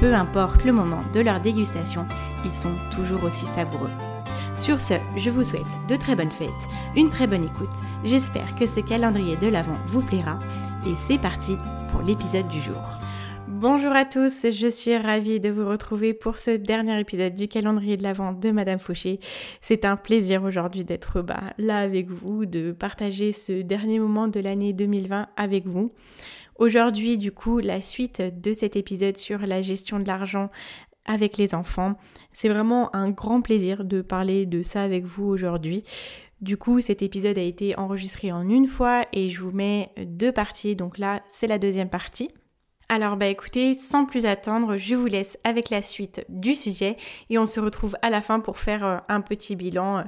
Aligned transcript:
Peu 0.00 0.12
importe 0.12 0.64
le 0.64 0.72
moment 0.72 1.00
de 1.12 1.20
leur 1.20 1.40
dégustation, 1.40 2.04
ils 2.44 2.52
sont 2.52 2.74
toujours 2.94 3.22
aussi 3.24 3.46
savoureux. 3.46 3.90
Sur 4.56 4.80
ce, 4.80 4.94
je 5.16 5.30
vous 5.30 5.44
souhaite 5.44 5.62
de 5.88 5.96
très 5.96 6.16
bonnes 6.16 6.30
fêtes, 6.30 6.48
une 6.96 7.10
très 7.10 7.26
bonne 7.26 7.44
écoute. 7.44 7.74
J'espère 8.04 8.56
que 8.56 8.66
ce 8.66 8.80
calendrier 8.80 9.36
de 9.36 9.46
l'Avent 9.46 9.78
vous 9.86 10.02
plaira. 10.02 10.38
Et 10.86 10.94
c'est 11.06 11.18
parti 11.18 11.56
pour 11.90 12.02
l'épisode 12.02 12.48
du 12.48 12.60
jour. 12.60 12.82
Bonjour 13.46 13.92
à 13.92 14.04
tous, 14.04 14.50
je 14.50 14.68
suis 14.68 14.96
ravie 14.96 15.38
de 15.38 15.48
vous 15.48 15.68
retrouver 15.68 16.12
pour 16.12 16.38
ce 16.38 16.50
dernier 16.50 16.98
épisode 16.98 17.34
du 17.34 17.46
calendrier 17.46 17.96
de 17.96 18.02
l'Avent 18.02 18.32
de 18.32 18.50
Madame 18.50 18.78
Fauché. 18.78 19.20
C'est 19.60 19.84
un 19.84 19.96
plaisir 19.96 20.42
aujourd'hui 20.42 20.84
d'être 20.84 21.22
bah, 21.22 21.40
là 21.56 21.78
avec 21.78 22.10
vous, 22.10 22.46
de 22.46 22.72
partager 22.72 23.32
ce 23.32 23.62
dernier 23.62 24.00
moment 24.00 24.28
de 24.28 24.40
l'année 24.40 24.72
2020 24.72 25.28
avec 25.36 25.66
vous. 25.66 25.92
Aujourd'hui, 26.56 27.18
du 27.18 27.32
coup, 27.32 27.58
la 27.58 27.80
suite 27.80 28.20
de 28.20 28.52
cet 28.52 28.76
épisode 28.76 29.16
sur 29.16 29.40
la 29.40 29.60
gestion 29.60 29.98
de 29.98 30.06
l'argent 30.06 30.50
avec 31.04 31.36
les 31.36 31.54
enfants. 31.54 31.96
C'est 32.32 32.48
vraiment 32.48 32.94
un 32.94 33.10
grand 33.10 33.40
plaisir 33.40 33.84
de 33.84 34.00
parler 34.00 34.46
de 34.46 34.62
ça 34.62 34.82
avec 34.82 35.04
vous 35.04 35.24
aujourd'hui. 35.24 35.82
Du 36.40 36.56
coup, 36.56 36.80
cet 36.80 37.02
épisode 37.02 37.38
a 37.38 37.42
été 37.42 37.78
enregistré 37.78 38.32
en 38.32 38.48
une 38.48 38.66
fois 38.66 39.06
et 39.12 39.30
je 39.30 39.40
vous 39.40 39.50
mets 39.50 39.90
deux 39.98 40.32
parties. 40.32 40.76
Donc 40.76 40.98
là, 40.98 41.22
c'est 41.28 41.46
la 41.46 41.58
deuxième 41.58 41.90
partie. 41.90 42.30
Alors 42.88 43.16
bah 43.16 43.26
écoutez, 43.26 43.74
sans 43.74 44.04
plus 44.04 44.26
attendre, 44.26 44.76
je 44.76 44.94
vous 44.94 45.06
laisse 45.06 45.38
avec 45.42 45.70
la 45.70 45.80
suite 45.80 46.24
du 46.28 46.54
sujet 46.54 46.96
et 47.30 47.38
on 47.38 47.46
se 47.46 47.58
retrouve 47.58 47.96
à 48.02 48.10
la 48.10 48.20
fin 48.20 48.40
pour 48.40 48.58
faire 48.58 48.84
euh, 48.84 48.98
un 49.08 49.22
petit 49.22 49.56
bilan 49.56 49.98
euh, 49.98 50.02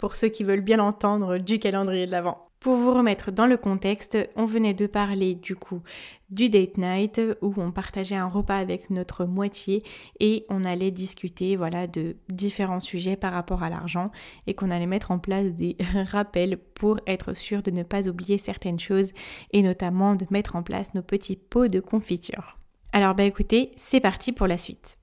pour 0.00 0.16
ceux 0.16 0.28
qui 0.28 0.44
veulent 0.44 0.62
bien 0.62 0.78
entendre 0.78 1.36
du 1.36 1.58
calendrier 1.58 2.06
de 2.06 2.10
l'Avent. 2.10 2.46
Pour 2.58 2.74
vous 2.76 2.94
remettre 2.94 3.30
dans 3.30 3.46
le 3.46 3.58
contexte, 3.58 4.16
on 4.34 4.46
venait 4.46 4.72
de 4.72 4.86
parler 4.86 5.34
du 5.34 5.56
coup 5.56 5.82
du 6.30 6.48
date 6.48 6.78
night 6.78 7.20
où 7.42 7.52
on 7.58 7.70
partageait 7.70 8.16
un 8.16 8.28
repas 8.28 8.56
avec 8.56 8.88
notre 8.88 9.26
moitié 9.26 9.82
et 10.18 10.46
on 10.48 10.64
allait 10.64 10.90
discuter 10.90 11.56
voilà 11.56 11.86
de 11.86 12.16
différents 12.30 12.80
sujets 12.80 13.16
par 13.16 13.32
rapport 13.32 13.62
à 13.62 13.68
l'argent 13.68 14.10
et 14.46 14.54
qu'on 14.54 14.70
allait 14.70 14.86
mettre 14.86 15.10
en 15.10 15.18
place 15.18 15.48
des 15.48 15.76
rappels 16.10 16.56
pour 16.56 16.98
être 17.06 17.34
sûr 17.34 17.62
de 17.62 17.70
ne 17.70 17.82
pas 17.82 18.08
oublier 18.08 18.38
certaines 18.38 18.80
choses 18.80 19.12
et 19.52 19.62
notamment 19.62 20.14
de 20.14 20.26
mettre 20.30 20.56
en 20.56 20.62
place 20.62 20.94
nos 20.94 21.02
petits 21.02 21.36
pots 21.36 21.68
de 21.68 21.80
confiture. 21.80 22.58
Alors 22.94 23.14
bah 23.14 23.24
écoutez, 23.24 23.72
c'est 23.76 24.00
parti 24.00 24.32
pour 24.32 24.46
la 24.46 24.56
suite. 24.56 24.99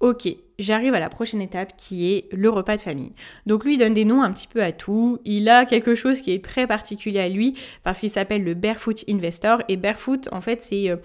Ok, 0.00 0.28
j'arrive 0.58 0.94
à 0.94 1.00
la 1.00 1.08
prochaine 1.08 1.40
étape 1.40 1.76
qui 1.76 2.12
est 2.12 2.28
le 2.32 2.50
repas 2.50 2.76
de 2.76 2.80
famille. 2.80 3.12
Donc 3.46 3.64
lui 3.64 3.74
il 3.74 3.78
donne 3.78 3.94
des 3.94 4.04
noms 4.04 4.22
un 4.22 4.32
petit 4.32 4.48
peu 4.48 4.62
à 4.62 4.72
tout. 4.72 5.18
Il 5.24 5.48
a 5.48 5.64
quelque 5.64 5.94
chose 5.94 6.20
qui 6.20 6.32
est 6.32 6.44
très 6.44 6.66
particulier 6.66 7.20
à 7.20 7.28
lui 7.28 7.54
parce 7.84 8.00
qu'il 8.00 8.10
s'appelle 8.10 8.44
le 8.44 8.54
Barefoot 8.54 9.04
Investor 9.08 9.62
et 9.68 9.76
Barefoot 9.76 10.28
en 10.32 10.40
fait 10.40 10.62
c'est 10.62 10.90
euh, 10.90 10.96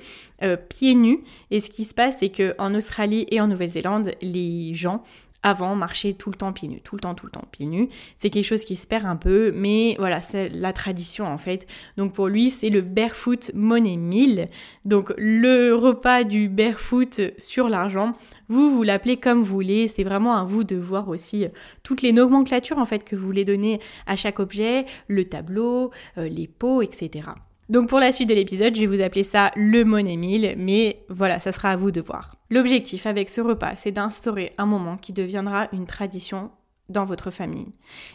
euh, 0.44 0.58
pieds 0.58 0.96
nus. 0.96 1.20
Et 1.52 1.60
ce 1.60 1.70
qui 1.70 1.86
se 1.86 1.94
passe 1.94 2.18
c'est 2.20 2.30
que 2.30 2.56
en 2.58 2.74
Australie 2.76 3.26
et 3.32 3.40
en 3.40 3.48
Nouvelle-Zélande 3.48 4.12
les 4.22 4.74
gens 4.74 5.04
avant 5.44 5.76
marcher 5.76 6.14
tout 6.14 6.30
le 6.30 6.36
temps 6.36 6.54
pieds 6.54 6.68
nus, 6.68 6.82
tout 6.82 6.96
le 6.96 7.02
temps, 7.02 7.16
tout 7.16 7.26
le 7.26 7.32
temps 7.32 7.46
pieds 7.52 7.66
nus. 7.66 7.90
C'est 8.18 8.30
quelque 8.30 8.46
chose 8.46 8.66
qui 8.66 8.76
se 8.76 8.88
perd 8.88 9.06
un 9.06 9.16
peu, 9.16 9.52
mais 9.56 9.96
voilà, 9.98 10.22
c'est 10.22 10.50
la 10.50 10.74
tradition 10.74 11.26
en 11.26 11.38
fait. 11.38 11.68
Donc 11.98 12.14
pour 12.14 12.28
lui, 12.28 12.50
c'est 12.50 12.70
le 12.70 12.82
barefoot 12.82 13.52
money 13.54 13.98
meal. 13.98 14.48
Donc 14.86 15.14
le 15.18 15.74
repas 15.74 16.24
du 16.24 16.50
barefoot 16.50 17.22
sur 17.38 17.70
l'argent. 17.70 18.14
Vous, 18.50 18.72
vous 18.72 18.84
l'appelez 18.84 19.18
comme 19.18 19.40
vous 19.40 19.54
voulez. 19.54 19.88
C'est 19.88 20.04
vraiment 20.04 20.36
à 20.36 20.44
vous 20.44 20.64
de 20.64 20.76
voir 20.76 21.08
aussi 21.10 21.46
euh, 21.46 21.50
toutes 21.84 22.02
les 22.02 22.12
nomenclatures 22.12 22.80
en 22.80 22.86
fait 22.86 23.04
que 23.04 23.16
vous 23.16 23.26
voulez 23.26 23.46
donner 23.46 23.80
à 24.08 24.16
chaque 24.16 24.40
objet, 24.40 24.86
le 25.08 25.26
tableau, 25.26 25.92
euh, 26.18 26.28
les 26.28 26.48
pots, 26.48 26.82
etc. 26.82 27.30
Donc 27.70 27.88
pour 27.88 28.00
la 28.00 28.12
suite 28.12 28.30
de 28.30 28.34
l'épisode, 28.34 28.76
je 28.76 28.82
vais 28.82 28.88
vous 28.88 29.02
appeler 29.02 29.22
ça 29.22 29.52
le 29.56 29.84
meal, 29.84 30.56
mais 30.58 31.04
voilà, 31.08 31.40
ça 31.40 31.52
sera 31.52 31.70
à 31.70 31.76
vous 31.76 31.92
de 31.92 32.02
voir. 32.02 32.34
L'objectif 32.50 33.06
avec 33.06 33.30
ce 33.30 33.42
repas, 33.42 33.76
c'est 33.76 33.92
d'instaurer 33.92 34.54
un 34.58 34.66
moment 34.66 34.98
qui 34.98 35.14
deviendra 35.14 35.68
une 35.72 35.86
tradition 35.86 36.50
dans 36.90 37.06
votre 37.06 37.30
famille. 37.30 37.72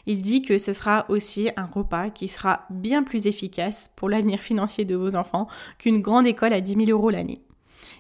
Il 0.07 0.23
dit 0.23 0.43
que 0.43 0.59
ce 0.59 0.73
sera 0.73 1.07
aussi 1.09 1.51
un 1.57 1.67
repas 1.67 2.11
qui 2.11 2.27
sera 2.27 2.67
bien 2.69 3.05
plus 3.05 3.29
efficace 3.29 3.93
pour 3.95 4.09
l'avenir 4.09 4.41
financier 4.41 4.85
de 4.85 4.97
vos 4.97 5.15
enfants 5.15 5.47
qu'une 5.79 6.03
grande 6.03 6.27
école 6.27 6.53
à 6.53 6.61
10 6.61 6.87
000 6.87 6.91
euros 6.91 7.11
l'année. 7.11 7.41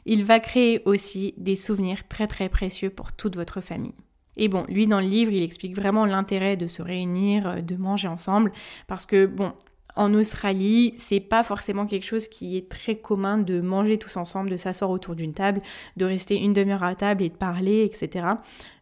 Il 0.06 0.24
va 0.24 0.40
créer 0.40 0.82
aussi 0.86 1.34
des 1.36 1.54
souvenirs 1.54 2.08
très 2.08 2.26
très 2.26 2.48
précieux 2.48 2.90
pour 2.90 3.12
toute 3.12 3.36
votre 3.36 3.60
famille. 3.60 3.94
Et 4.36 4.48
bon, 4.48 4.64
lui 4.68 4.88
dans 4.88 4.98
le 4.98 5.06
livre, 5.06 5.30
il 5.30 5.44
explique 5.44 5.76
vraiment 5.76 6.04
l'intérêt 6.04 6.56
de 6.56 6.66
se 6.66 6.82
réunir, 6.82 7.62
de 7.62 7.76
manger 7.76 8.08
ensemble, 8.08 8.50
parce 8.88 9.06
que 9.06 9.26
bon, 9.26 9.52
en 9.96 10.12
Australie, 10.14 10.94
c'est 10.96 11.20
pas 11.20 11.42
forcément 11.42 11.86
quelque 11.86 12.06
chose 12.06 12.28
qui 12.28 12.56
est 12.56 12.68
très 12.68 12.96
commun 12.96 13.38
de 13.38 13.60
manger 13.60 13.98
tous 13.98 14.16
ensemble, 14.16 14.50
de 14.50 14.56
s'asseoir 14.56 14.90
autour 14.90 15.14
d'une 15.14 15.34
table, 15.34 15.60
de 15.96 16.04
rester 16.04 16.36
une 16.36 16.52
demi-heure 16.52 16.82
à 16.82 16.94
table 16.94 17.22
et 17.22 17.28
de 17.28 17.34
parler, 17.34 17.84
etc. 17.84 18.26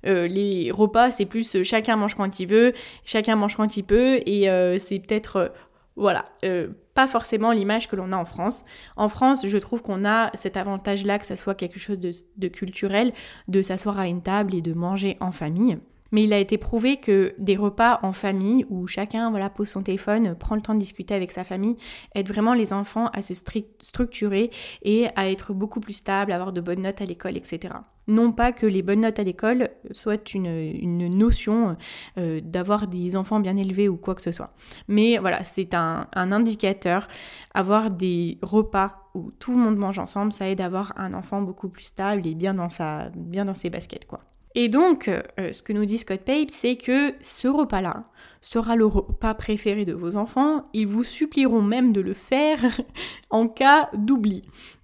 Euh, 0.07 0.27
les 0.27 0.71
repas, 0.71 1.11
c'est 1.11 1.27
plus 1.27 1.57
euh, 1.57 1.65
chacun 1.65 1.97
mange 1.97 2.15
quand 2.15 2.41
il 2.41 2.47
veut, 2.47 2.73
chacun 3.05 3.37
mange 3.37 3.57
quand 3.57 3.77
il 3.77 3.85
peut, 3.85 4.21
et 4.25 4.49
euh, 4.49 4.79
c'est 4.79 4.99
peut-être, 4.99 5.53
voilà, 5.97 6.25
pas 6.95 7.07
forcément 7.07 7.53
l'image 7.53 7.89
que 7.89 7.97
l'on 7.97 8.13
a 8.13 8.17
en 8.17 8.25
France. 8.25 8.65
En 8.97 9.11
France, 9.11 9.47
je 9.47 9.59
trouve 9.59 9.83
qu'on 9.83 10.07
a 10.07 10.31
cet 10.35 10.57
avantage-là 10.57 11.19
que 11.19 11.27
ça 11.27 11.37
soit 11.37 11.55
quelque 11.55 11.79
chose 11.79 12.01
de 12.01 12.49
culturel, 12.49 13.13
de 13.49 13.61
s'asseoir 13.61 13.99
à 13.99 14.07
une 14.07 14.23
table 14.23 14.55
et 14.55 14.63
de 14.63 14.73
manger 14.73 15.19
en 15.21 15.33
famille 15.33 15.79
mais 16.13 16.23
il 16.23 16.33
a 16.33 16.39
été 16.39 16.59
prouvé 16.59 16.99
que 16.99 17.35
des 17.39 17.57
repas 17.57 17.99
en 18.03 18.13
famille 18.13 18.65
où 18.69 18.87
chacun 18.87 19.31
voilà 19.31 19.51
pose 19.51 19.69
son 19.69 19.83
téléphone, 19.83 20.35
prend 20.35 20.55
le 20.55 20.63
temps 20.63 20.75
de 20.75 20.79
discuter 20.79 21.15
avec 21.15 21.33
sa 21.33 21.43
famille, 21.43 21.77
aide 22.15 22.29
vraiment 22.29 22.55
les 22.55 22.73
enfants 22.73 23.09
à 23.09 23.23
se 23.23 23.35
structurer 23.35 24.51
et 24.83 25.09
à 25.17 25.31
être 25.31 25.53
beaucoup 25.53 25.81
plus 25.81 25.95
stables, 25.95 26.33
avoir 26.33 26.53
de 26.53 26.61
bonnes 26.61 26.83
notes 26.83 27.01
à 27.01 27.07
l'école, 27.07 27.37
etc. 27.37 27.75
Non 28.09 28.33
pas 28.33 28.53
que 28.53 28.67
les 28.67 28.83
bonnes 28.83 29.01
notes 29.01 29.21
à 29.21 29.23
l'école 29.23 29.71
soient 29.93 30.17
une, 30.35 31.09
notion 31.09 31.77
euh, 32.19 32.41
d'avoir 32.43 32.89
des 32.89 33.17
enfants 33.17 33.39
bien 33.39 33.57
élevés 33.57 33.89
ou 33.89 33.97
quoi 33.97 34.15
que 34.15 34.23
ce 34.23 34.33
soit. 34.33 34.51
Mais 34.89 35.19
voilà, 35.19 35.45
c'est 35.45 35.73
un, 35.75 36.09
un 36.13 36.33
indicateur. 36.33 37.07
Avoir 37.55 37.91
des 37.91 38.39
repas 38.43 39.09
où 39.15 39.31
tout 39.39 39.57
le 39.57 39.63
monde 39.63 39.77
mange 39.77 39.99
ensemble, 39.99 40.33
ça 40.33 40.49
aide 40.49 40.61
à 40.61 40.67
avoir 40.67 40.93
un 40.97 41.15
enfant 41.15 41.43
beaucoup 41.43 41.69
plus 41.69 41.85
stable 41.85 42.27
et 42.27 42.35
bien 42.35 42.55
dans, 42.55 42.69
sa, 42.69 43.11
bien 43.15 43.45
dans 43.45 43.55
ses 43.55 43.71
baskets, 43.71 44.07
quoi. 44.07 44.21
Et 44.55 44.69
donc, 44.69 45.09
euh, 45.09 45.23
ce 45.53 45.63
que 45.63 45.73
nous 45.73 45.85
dit 45.85 45.99
Scott 45.99 46.21
Pape, 46.21 46.51
c'est 46.51 46.77
que 46.77 47.15
ce 47.21 47.49
repas-là 47.49 48.05
sera 48.41 48.77
le 48.77 48.85
repas 48.85 49.35
préféré 49.35 49.85
de 49.85 49.95
vos 49.95 50.17
enfants. 50.17 50.69
Ils 50.73 50.87
vous 50.87 51.05
supplieront 51.05 51.63
même 51.63 51.93
de 51.93 52.01
le 52.01 52.13
faire 52.13 52.61
en 53.31 53.49
cas 53.49 53.89
d'oubli. 53.95 54.43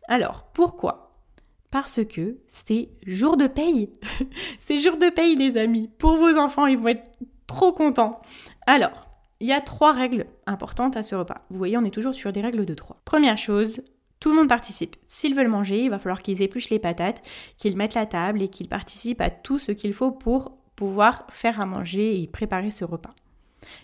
Alors, 0.09 0.45
pourquoi? 0.55 1.23
Parce 1.71 2.03
que 2.05 2.39
c'est 2.47 2.89
jour 3.07 3.37
de 3.37 3.47
paye. 3.47 3.93
c'est 4.59 4.81
jour 4.81 4.97
de 4.97 5.11
paye, 5.11 5.37
les 5.37 5.59
amis. 5.59 5.91
Pour 5.99 6.17
vos 6.17 6.37
enfants, 6.39 6.67
ils 6.67 6.79
vont 6.79 6.89
être 6.89 7.11
trop 7.47 7.73
contents. 7.73 8.23
Alors, 8.67 9.09
il 9.41 9.49
y 9.49 9.53
a 9.53 9.61
trois 9.61 9.93
règles 9.93 10.27
importantes 10.47 10.97
à 10.97 11.03
ce 11.03 11.15
repas. 11.15 11.43
Vous 11.51 11.59
voyez, 11.59 11.77
on 11.77 11.85
est 11.85 11.95
toujours 11.95 12.15
sur 12.15 12.33
des 12.33 12.41
règles 12.41 12.65
de 12.65 12.75
trois. 12.75 12.97
Première 13.05 13.39
chose, 13.39 13.83
tout 14.21 14.31
le 14.31 14.37
monde 14.37 14.49
participe. 14.49 14.97
S'ils 15.07 15.35
veulent 15.35 15.49
manger, 15.49 15.85
il 15.85 15.91
va 15.91 15.99
falloir 15.99 16.23
qu'ils 16.23 16.43
épluchent 16.43 16.71
les 16.71 16.79
patates, 16.79 17.23
qu'ils 17.57 17.77
mettent 17.77 17.95
la 17.95 18.07
table 18.07 18.43
et 18.43 18.49
qu'ils 18.49 18.69
participent 18.69 19.21
à 19.21 19.31
tout 19.31 19.59
ce 19.59 19.73
qu'il 19.73 19.93
faut 19.93 20.11
pour 20.11 20.59
pouvoir 20.77 21.27
faire 21.31 21.61
à 21.61 21.67
manger 21.67 22.21
et 22.21 22.27
préparer 22.27 22.71
ce 22.71 22.85
repas. 22.85 23.15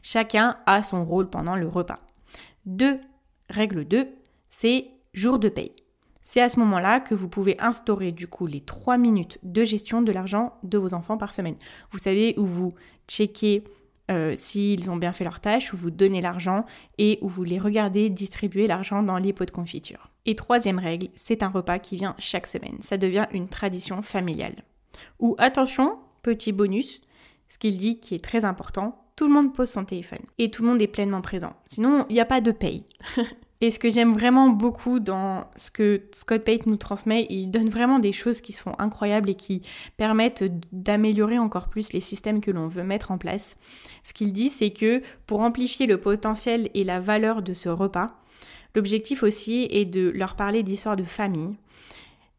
Chacun 0.02 0.58
a 0.66 0.82
son 0.82 1.04
rôle 1.04 1.28
pendant 1.28 1.56
le 1.56 1.68
repas. 1.68 2.00
Deux, 2.66 3.00
règle 3.50 3.84
2, 3.84 4.08
c'est 4.48 4.88
jour 5.12 5.38
de 5.38 5.48
paye. 5.48 5.72
C'est 6.22 6.40
à 6.40 6.48
ce 6.48 6.58
moment-là 6.60 7.00
que 7.00 7.14
vous 7.14 7.28
pouvez 7.28 7.60
instaurer 7.60 8.10
du 8.10 8.26
coup 8.26 8.46
les 8.46 8.60
3 8.60 8.96
minutes 8.96 9.38
de 9.42 9.64
gestion 9.64 10.02
de 10.02 10.10
l'argent 10.10 10.54
de 10.62 10.78
vos 10.78 10.94
enfants 10.94 11.18
par 11.18 11.32
semaine. 11.32 11.56
Vous 11.90 11.98
savez 11.98 12.34
où 12.38 12.46
vous 12.46 12.74
checkez 13.06 13.62
euh, 14.10 14.34
s'ils 14.36 14.90
ont 14.90 14.96
bien 14.96 15.12
fait 15.12 15.24
leur 15.24 15.40
tâche, 15.40 15.72
où 15.72 15.76
vous 15.76 15.90
donnez 15.90 16.20
l'argent 16.20 16.66
et 16.98 17.18
où 17.22 17.28
vous 17.28 17.44
les 17.44 17.58
regardez 17.58 18.10
distribuer 18.10 18.66
l'argent 18.66 19.02
dans 19.02 19.18
les 19.18 19.32
pots 19.32 19.46
de 19.46 19.50
confiture. 19.50 20.10
Et 20.26 20.34
troisième 20.34 20.78
règle, 20.78 21.08
c'est 21.14 21.42
un 21.42 21.48
repas 21.48 21.78
qui 21.78 21.96
vient 21.96 22.14
chaque 22.18 22.46
semaine. 22.46 22.78
Ça 22.80 22.96
devient 22.96 23.26
une 23.32 23.48
tradition 23.48 24.02
familiale. 24.02 24.56
Ou 25.20 25.34
attention, 25.38 25.98
petit 26.22 26.52
bonus, 26.52 27.00
ce 27.48 27.58
qu'il 27.58 27.78
dit 27.78 28.00
qui 28.00 28.14
est 28.14 28.24
très 28.24 28.44
important, 28.44 29.04
tout 29.16 29.26
le 29.26 29.32
monde 29.32 29.54
pose 29.54 29.70
son 29.70 29.84
téléphone 29.84 30.24
et 30.38 30.50
tout 30.50 30.62
le 30.62 30.68
monde 30.68 30.82
est 30.82 30.88
pleinement 30.88 31.20
présent. 31.20 31.54
Sinon, 31.66 32.04
il 32.08 32.14
n'y 32.14 32.20
a 32.20 32.26
pas 32.26 32.40
de 32.40 32.50
paye. 32.50 32.84
et 33.64 33.70
ce 33.70 33.78
que 33.78 33.88
j'aime 33.88 34.12
vraiment 34.12 34.50
beaucoup 34.50 35.00
dans 35.00 35.46
ce 35.56 35.70
que 35.70 36.02
Scott 36.12 36.44
Pate 36.44 36.66
nous 36.66 36.76
transmet, 36.76 37.26
il 37.30 37.50
donne 37.50 37.70
vraiment 37.70 37.98
des 37.98 38.12
choses 38.12 38.42
qui 38.42 38.52
sont 38.52 38.74
incroyables 38.78 39.30
et 39.30 39.36
qui 39.36 39.62
permettent 39.96 40.44
d'améliorer 40.70 41.38
encore 41.38 41.68
plus 41.68 41.94
les 41.94 42.00
systèmes 42.00 42.42
que 42.42 42.50
l'on 42.50 42.68
veut 42.68 42.82
mettre 42.82 43.10
en 43.10 43.16
place. 43.16 43.56
Ce 44.02 44.12
qu'il 44.12 44.34
dit, 44.34 44.50
c'est 44.50 44.68
que 44.68 45.00
pour 45.26 45.40
amplifier 45.40 45.86
le 45.86 45.98
potentiel 45.98 46.68
et 46.74 46.84
la 46.84 47.00
valeur 47.00 47.40
de 47.40 47.54
ce 47.54 47.70
repas, 47.70 48.20
l'objectif 48.74 49.22
aussi 49.22 49.66
est 49.70 49.86
de 49.86 50.10
leur 50.10 50.36
parler 50.36 50.62
d'histoires 50.62 50.96
de 50.96 51.02
famille, 51.02 51.56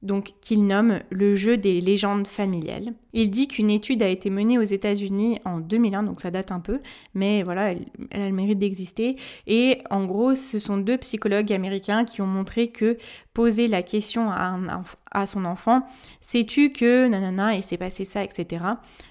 donc 0.01 0.33
qu'il 0.41 0.67
nomme 0.67 0.99
le 1.09 1.35
jeu 1.35 1.57
des 1.57 1.81
légendes 1.81 2.27
familiales. 2.27 2.93
Il 3.13 3.31
dit 3.31 3.47
qu'une 3.47 3.71
étude 3.71 4.03
a 4.03 4.07
été 4.07 4.29
menée 4.29 4.57
aux 4.57 4.63
États-Unis 4.63 5.39
en 5.45 5.59
2001, 5.59 6.03
donc 6.03 6.19
ça 6.19 6.31
date 6.31 6.51
un 6.51 6.59
peu, 6.59 6.79
mais 7.13 7.43
voilà, 7.43 7.71
elle, 7.71 7.85
a 8.11 8.27
le 8.27 8.33
mérite 8.33 8.59
d'exister. 8.59 9.17
Et 9.47 9.81
en 9.89 10.05
gros, 10.05 10.35
ce 10.35 10.59
sont 10.59 10.77
deux 10.77 10.97
psychologues 10.97 11.51
américains 11.51 12.05
qui 12.05 12.21
ont 12.21 12.27
montré 12.27 12.67
que 12.67 12.97
poser 13.33 13.67
la 13.67 13.83
question 13.83 14.29
à, 14.31 15.25
son 15.25 15.45
enfant, 15.45 15.81
sais-tu 16.21 16.71
que 16.71 17.07
nanana, 17.07 17.55
il 17.55 17.63
s'est 17.63 17.77
passé 17.77 18.05
ça, 18.05 18.23
etc., 18.23 18.63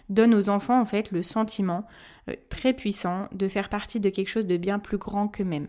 donne 0.08 0.34
aux 0.34 0.48
enfants 0.48 0.80
en 0.80 0.86
fait 0.86 1.10
le 1.12 1.22
sentiment 1.22 1.86
euh, 2.28 2.34
très 2.50 2.74
puissant 2.74 3.28
de 3.32 3.48
faire 3.48 3.68
partie 3.68 4.00
de 4.00 4.10
quelque 4.10 4.28
chose 4.28 4.46
de 4.46 4.56
bien 4.56 4.78
plus 4.78 4.98
grand 4.98 5.28
qu'eux-mêmes. 5.28 5.68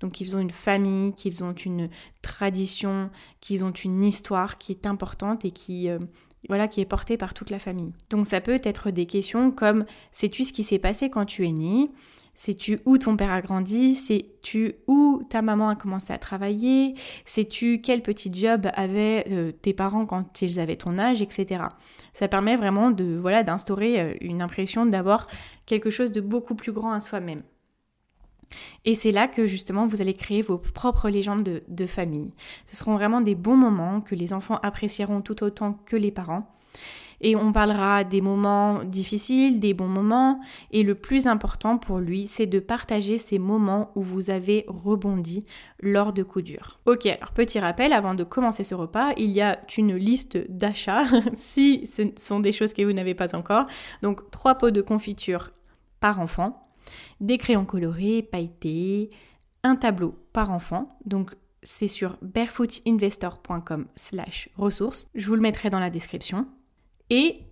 Donc 0.00 0.12
qu'ils 0.12 0.36
ont 0.36 0.40
une 0.40 0.50
famille, 0.50 1.12
qu'ils 1.12 1.42
ont 1.44 1.54
une 1.54 1.88
tradition, 2.22 3.10
qu'ils 3.40 3.64
ont 3.64 3.72
une 3.72 4.04
histoire 4.04 4.58
qui 4.58 4.72
est 4.72 4.86
importante 4.86 5.44
et 5.44 5.50
qui, 5.50 5.88
euh, 5.88 5.98
voilà, 6.48 6.68
qui 6.68 6.80
est 6.80 6.86
portée 6.86 7.16
par 7.16 7.34
toute 7.34 7.50
la 7.50 7.58
famille. 7.58 7.92
Donc 8.10 8.26
ça 8.26 8.40
peut 8.40 8.60
être 8.62 8.90
des 8.90 9.06
questions 9.06 9.50
comme 9.50 9.84
sais-tu 10.12 10.44
ce 10.44 10.52
qui 10.52 10.62
s'est 10.62 10.78
passé 10.78 11.10
quand 11.10 11.24
tu 11.24 11.46
es 11.46 11.52
né 11.52 11.90
Sais-tu 12.36 12.80
où 12.84 12.98
ton 12.98 13.16
père 13.16 13.30
a 13.30 13.40
grandi? 13.40 13.94
Sais-tu 13.94 14.74
où 14.86 15.22
ta 15.30 15.40
maman 15.40 15.70
a 15.70 15.74
commencé 15.74 16.12
à 16.12 16.18
travailler? 16.18 16.94
Sais-tu 17.24 17.80
quel 17.80 18.02
petit 18.02 18.30
job 18.32 18.68
avaient 18.74 19.24
euh, 19.30 19.52
tes 19.52 19.72
parents 19.72 20.04
quand 20.04 20.42
ils 20.42 20.60
avaient 20.60 20.76
ton 20.76 20.98
âge, 20.98 21.22
etc. 21.22 21.64
Ça 22.12 22.28
permet 22.28 22.56
vraiment 22.56 22.90
de 22.90 23.16
voilà 23.16 23.42
d'instaurer 23.42 24.00
euh, 24.00 24.14
une 24.20 24.42
impression 24.42 24.84
d'avoir 24.84 25.28
quelque 25.64 25.88
chose 25.88 26.12
de 26.12 26.20
beaucoup 26.20 26.54
plus 26.54 26.72
grand 26.72 26.92
à 26.92 27.00
soi-même. 27.00 27.42
Et 28.84 28.94
c'est 28.94 29.10
là 29.10 29.28
que 29.28 29.46
justement 29.46 29.86
vous 29.86 30.00
allez 30.00 30.14
créer 30.14 30.42
vos 30.42 30.58
propres 30.58 31.08
légendes 31.08 31.62
de, 31.66 31.86
famille. 31.86 32.32
Ce 32.64 32.76
seront 32.76 32.94
vraiment 32.94 33.20
des 33.20 33.34
bons 33.34 33.56
moments 33.56 34.00
que 34.00 34.14
les 34.14 34.32
enfants 34.32 34.58
apprécieront 34.62 35.20
tout 35.20 35.42
autant 35.42 35.74
que 35.84 35.96
les 35.96 36.10
parents. 36.10 36.50
Et 37.22 37.34
on 37.34 37.50
parlera 37.50 38.04
des 38.04 38.20
moments 38.20 38.84
difficiles, 38.84 39.58
des 39.58 39.72
bons 39.72 39.88
moments. 39.88 40.40
Et 40.70 40.82
le 40.82 40.94
plus 40.94 41.26
important 41.26 41.78
pour 41.78 41.98
lui, 41.98 42.26
c'est 42.26 42.46
de 42.46 42.58
partager 42.58 43.16
ces 43.16 43.38
moments 43.38 43.90
où 43.94 44.02
vous 44.02 44.28
avez 44.28 44.64
rebondi 44.68 45.46
lors 45.80 46.12
de 46.12 46.22
coups 46.22 46.44
durs. 46.44 46.78
Ok, 46.84 47.06
alors 47.06 47.32
petit 47.32 47.58
rappel, 47.58 47.94
avant 47.94 48.14
de 48.14 48.24
commencer 48.24 48.64
ce 48.64 48.74
repas, 48.74 49.12
il 49.16 49.30
y 49.30 49.40
a 49.40 49.58
une 49.78 49.96
liste 49.96 50.36
d'achats, 50.50 51.04
si 51.34 51.86
ce 51.86 52.02
sont 52.18 52.40
des 52.40 52.52
choses 52.52 52.74
que 52.74 52.82
vous 52.82 52.92
n'avez 52.92 53.14
pas 53.14 53.34
encore. 53.34 53.64
Donc 54.02 54.30
trois 54.30 54.56
pots 54.56 54.70
de 54.70 54.82
confiture 54.82 55.52
par 56.00 56.20
enfant 56.20 56.65
des 57.20 57.38
crayons 57.38 57.64
colorés, 57.64 58.22
pailletés, 58.22 59.10
un 59.62 59.76
tableau 59.76 60.16
par 60.32 60.50
enfant. 60.50 60.98
Donc 61.04 61.34
c'est 61.62 61.88
sur 61.88 62.16
barefootinvestor.com 62.22 63.86
slash 63.96 64.48
ressources. 64.56 65.08
Je 65.14 65.26
vous 65.26 65.34
le 65.34 65.40
mettrai 65.40 65.70
dans 65.70 65.80
la 65.80 65.90
description. 65.90 66.46
Et 67.10 67.42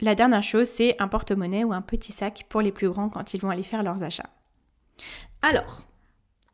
la 0.00 0.14
dernière 0.14 0.42
chose, 0.42 0.68
c'est 0.68 1.00
un 1.00 1.08
porte-monnaie 1.08 1.64
ou 1.64 1.72
un 1.72 1.82
petit 1.82 2.12
sac 2.12 2.46
pour 2.48 2.62
les 2.62 2.72
plus 2.72 2.88
grands 2.88 3.10
quand 3.10 3.34
ils 3.34 3.40
vont 3.40 3.50
aller 3.50 3.62
faire 3.62 3.82
leurs 3.82 4.02
achats. 4.02 4.30
Alors, 5.42 5.86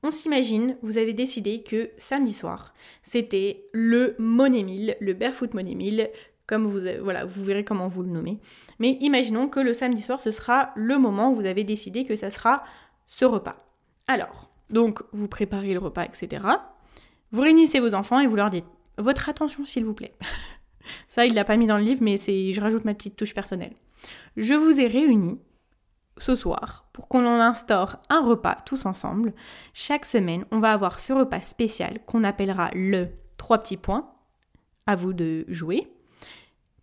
on 0.02 0.11
s'imagine, 0.11 0.76
vous 0.82 0.99
avez 0.99 1.14
décidé 1.14 1.62
que 1.62 1.90
samedi 1.96 2.32
soir, 2.32 2.75
c'était 3.02 3.64
le 3.73 4.14
Money 4.19 4.62
Meal, 4.62 4.96
le 5.00 5.14
Barefoot 5.14 5.55
Money 5.55 5.75
Meal, 5.75 6.11
comme 6.46 6.66
vous, 6.66 6.81
voilà, 7.02 7.25
vous 7.25 7.43
verrez 7.43 7.64
comment 7.64 7.88
vous 7.88 8.02
le 8.02 8.10
nommez. 8.10 8.38
Mais 8.78 8.93
imaginons 9.00 9.48
que 9.48 9.60
le 9.60 9.72
samedi 9.72 10.00
soir, 10.00 10.20
ce 10.20 10.31
sera 10.31 10.70
le 10.76 10.98
moment 10.98 11.31
où 11.31 11.34
vous 11.34 11.46
avez 11.46 11.64
décidé 11.64 12.04
que 12.04 12.16
ça 12.16 12.31
sera 12.31 12.62
ce 13.06 13.25
repas. 13.25 13.56
Alors, 14.06 14.50
donc 14.70 15.02
vous 15.12 15.28
préparez 15.28 15.72
le 15.72 15.81
repas, 15.81 16.04
etc. 16.04 16.44
Vous 17.32 17.40
réunissez 17.40 17.81
vos 17.81 17.94
enfants 17.94 18.20
et 18.20 18.26
vous 18.26 18.37
leur 18.37 18.50
dites 18.50 18.66
votre 18.98 19.28
attention 19.28 19.64
s'il 19.64 19.84
vous 19.84 19.94
plaît. 19.94 20.14
ça, 21.08 21.26
il 21.26 21.34
l'a 21.34 21.44
pas 21.44 21.56
mis 21.56 21.66
dans 21.66 21.78
le 21.78 21.84
livre, 21.84 22.02
mais 22.02 22.16
c'est, 22.16 22.54
je 22.54 22.60
rajoute 22.60 22.84
ma 22.84 22.94
petite 22.94 23.16
touche 23.16 23.34
personnelle. 23.34 23.75
Je 24.37 24.54
vous 24.54 24.81
ai 24.81 24.87
réunis 24.87 25.40
ce 26.19 26.34
soir 26.34 26.87
pour 26.92 27.08
qu'on 27.08 27.26
en 27.26 27.40
instaure 27.40 27.96
un 28.08 28.25
repas 28.25 28.56
tous 28.64 28.87
ensemble. 28.87 29.34
Chaque 29.75 30.06
semaine, 30.06 30.44
on 30.50 30.60
va 30.60 30.72
avoir 30.72 31.00
ce 31.00 31.12
repas 31.12 31.40
spécial 31.40 31.99
qu'on 32.06 32.25
appellera 32.25 32.70
le 32.75 33.08
trois 33.37 33.58
petits 33.58 33.76
points. 33.76 34.12
À 34.87 34.94
vous 34.94 35.12
de 35.12 35.44
jouer 35.49 35.88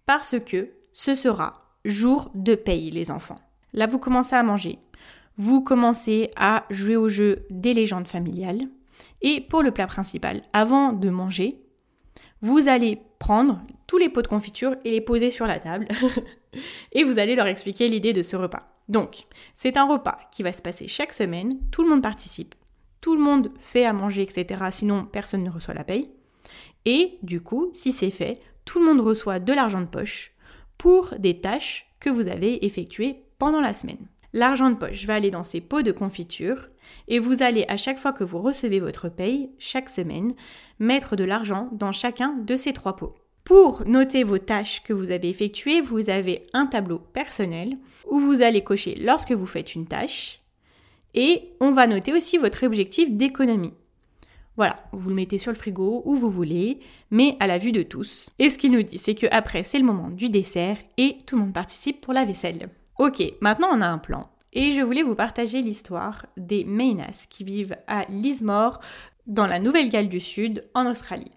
parce 0.05 0.35
que 0.39 0.69
ce 0.93 1.15
sera 1.15 1.63
jour 1.85 2.31
de 2.35 2.55
paye, 2.55 2.91
les 2.91 3.11
enfants. 3.11 3.39
Là, 3.73 3.87
vous 3.87 3.99
commencez 3.99 4.35
à 4.35 4.43
manger. 4.43 4.79
Vous 5.37 5.61
commencez 5.61 6.31
à 6.35 6.65
jouer 6.69 6.95
au 6.95 7.09
jeu 7.09 7.45
des 7.49 7.73
légendes 7.73 8.07
familiales. 8.07 8.67
Et 9.21 9.41
pour 9.41 9.63
le 9.63 9.71
plat 9.71 9.87
principal, 9.87 10.43
avant 10.53 10.93
de 10.93 11.09
manger, 11.09 11.59
vous 12.41 12.67
allez 12.67 12.99
prendre 13.19 13.61
tous 13.87 13.97
les 13.97 14.09
pots 14.09 14.21
de 14.21 14.27
confiture 14.27 14.75
et 14.85 14.91
les 14.91 15.01
poser 15.01 15.31
sur 15.31 15.47
la 15.47 15.59
table. 15.59 15.87
et 16.91 17.03
vous 17.03 17.19
allez 17.19 17.35
leur 17.35 17.47
expliquer 17.47 17.87
l'idée 17.87 18.13
de 18.13 18.21
ce 18.23 18.35
repas. 18.35 18.69
Donc, 18.89 19.25
c'est 19.53 19.77
un 19.77 19.87
repas 19.87 20.19
qui 20.31 20.43
va 20.43 20.53
se 20.53 20.61
passer 20.61 20.87
chaque 20.87 21.13
semaine. 21.13 21.57
Tout 21.71 21.83
le 21.83 21.89
monde 21.89 22.03
participe. 22.03 22.53
Tout 23.01 23.15
le 23.15 23.21
monde 23.21 23.49
fait 23.57 23.85
à 23.85 23.93
manger, 23.93 24.21
etc. 24.21 24.61
Sinon, 24.71 25.05
personne 25.05 25.43
ne 25.43 25.49
reçoit 25.49 25.73
la 25.73 25.83
paye. 25.83 26.09
Et 26.85 27.17
du 27.23 27.41
coup, 27.41 27.69
si 27.73 27.91
c'est 27.91 28.11
fait, 28.11 28.39
tout 28.65 28.79
le 28.79 28.85
monde 28.85 29.01
reçoit 29.01 29.39
de 29.39 29.53
l'argent 29.53 29.81
de 29.81 29.87
poche 29.87 30.33
pour 30.77 31.13
des 31.19 31.39
tâches 31.41 31.87
que 31.99 32.09
vous 32.09 32.27
avez 32.27 32.65
effectuées 32.65 33.23
pendant 33.39 33.61
la 33.61 33.73
semaine. 33.73 34.07
L'argent 34.33 34.71
de 34.71 34.75
poche 34.75 35.05
va 35.05 35.15
aller 35.15 35.31
dans 35.31 35.43
ces 35.43 35.61
pots 35.61 35.83
de 35.83 35.91
confiture 35.91 36.69
et 37.07 37.19
vous 37.19 37.43
allez 37.43 37.65
à 37.67 37.77
chaque 37.77 37.99
fois 37.99 38.13
que 38.13 38.23
vous 38.23 38.39
recevez 38.39 38.79
votre 38.79 39.07
paye, 39.07 39.51
chaque 39.59 39.89
semaine, 39.89 40.33
mettre 40.79 41.15
de 41.15 41.23
l'argent 41.23 41.69
dans 41.71 41.91
chacun 41.91 42.33
de 42.33 42.57
ces 42.57 42.73
trois 42.73 42.95
pots. 42.95 43.15
Pour 43.43 43.87
noter 43.87 44.23
vos 44.23 44.39
tâches 44.39 44.83
que 44.83 44.93
vous 44.93 45.11
avez 45.11 45.29
effectuées, 45.29 45.81
vous 45.81 46.09
avez 46.09 46.43
un 46.53 46.65
tableau 46.65 46.97
personnel 46.97 47.77
où 48.09 48.19
vous 48.19 48.41
allez 48.41 48.63
cocher 48.63 48.95
lorsque 48.95 49.33
vous 49.33 49.45
faites 49.45 49.75
une 49.75 49.85
tâche 49.85 50.41
et 51.13 51.51
on 51.59 51.71
va 51.71 51.85
noter 51.87 52.13
aussi 52.13 52.37
votre 52.37 52.65
objectif 52.65 53.11
d'économie. 53.11 53.73
Voilà, 54.55 54.75
vous 54.91 55.09
le 55.09 55.15
mettez 55.15 55.37
sur 55.37 55.51
le 55.51 55.57
frigo 55.57 56.03
où 56.05 56.15
vous 56.15 56.29
voulez, 56.29 56.79
mais 57.09 57.37
à 57.39 57.47
la 57.47 57.57
vue 57.57 57.71
de 57.71 57.81
tous. 57.81 58.29
Et 58.37 58.49
ce 58.49 58.57
qu'il 58.57 58.71
nous 58.71 58.83
dit, 58.83 58.99
c'est 58.99 59.15
que 59.15 59.25
après 59.31 59.63
c'est 59.63 59.79
le 59.79 59.85
moment 59.85 60.09
du 60.09 60.29
dessert 60.29 60.77
et 60.97 61.17
tout 61.25 61.35
le 61.35 61.43
monde 61.43 61.53
participe 61.53 62.01
pour 62.01 62.13
la 62.13 62.25
vaisselle. 62.25 62.69
Ok, 62.99 63.23
maintenant 63.41 63.69
on 63.73 63.81
a 63.81 63.87
un 63.87 63.97
plan. 63.97 64.29
Et 64.53 64.71
je 64.71 64.81
voulais 64.81 65.01
vous 65.01 65.15
partager 65.15 65.61
l'histoire 65.61 66.27
des 66.37 66.63
Mainas 66.63 67.25
qui 67.27 67.43
vivent 67.43 67.75
à 67.87 68.05
Lismore, 68.09 68.79
dans 69.25 69.47
la 69.47 69.59
Nouvelle-Galles 69.59 70.09
du 70.09 70.19
Sud, 70.19 70.69
en 70.75 70.85
Australie. 70.85 71.31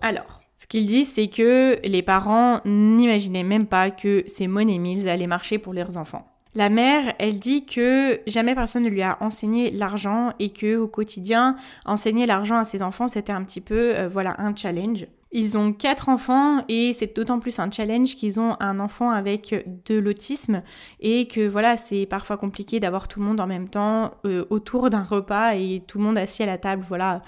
Alors, 0.00 0.42
ce 0.58 0.66
qu'ils 0.66 0.86
disent, 0.86 1.12
c'est 1.12 1.28
que 1.28 1.78
les 1.84 2.02
parents 2.02 2.60
n'imaginaient 2.64 3.42
même 3.42 3.66
pas 3.66 3.90
que 3.90 4.24
ces 4.26 4.48
Money 4.48 4.78
Mills 4.78 5.08
allaient 5.08 5.26
marcher 5.26 5.58
pour 5.58 5.72
leurs 5.72 5.96
enfants. 5.96 6.26
La 6.56 6.70
mère, 6.70 7.14
elle 7.18 7.38
dit 7.38 7.66
que 7.66 8.18
jamais 8.26 8.54
personne 8.54 8.82
ne 8.82 8.88
lui 8.88 9.02
a 9.02 9.18
enseigné 9.20 9.70
l'argent 9.70 10.32
et 10.38 10.48
que 10.48 10.78
au 10.78 10.88
quotidien, 10.88 11.54
enseigner 11.84 12.24
l'argent 12.24 12.56
à 12.56 12.64
ses 12.64 12.82
enfants, 12.82 13.08
c'était 13.08 13.32
un 13.32 13.44
petit 13.44 13.60
peu, 13.60 13.94
euh, 13.94 14.08
voilà, 14.08 14.36
un 14.38 14.56
challenge. 14.56 15.06
Ils 15.32 15.58
ont 15.58 15.74
quatre 15.74 16.08
enfants 16.08 16.64
et 16.70 16.94
c'est 16.94 17.14
d'autant 17.14 17.40
plus 17.40 17.58
un 17.58 17.70
challenge 17.70 18.14
qu'ils 18.14 18.40
ont 18.40 18.56
un 18.58 18.80
enfant 18.80 19.10
avec 19.10 19.66
de 19.84 19.98
l'autisme 19.98 20.62
et 21.00 21.28
que 21.28 21.46
voilà, 21.46 21.76
c'est 21.76 22.06
parfois 22.06 22.38
compliqué 22.38 22.80
d'avoir 22.80 23.06
tout 23.06 23.20
le 23.20 23.26
monde 23.26 23.40
en 23.40 23.46
même 23.46 23.68
temps 23.68 24.12
euh, 24.24 24.46
autour 24.48 24.88
d'un 24.88 25.02
repas 25.02 25.56
et 25.56 25.82
tout 25.86 25.98
le 25.98 26.04
monde 26.04 26.16
assis 26.16 26.42
à 26.42 26.46
la 26.46 26.56
table, 26.56 26.86
voilà, 26.88 27.20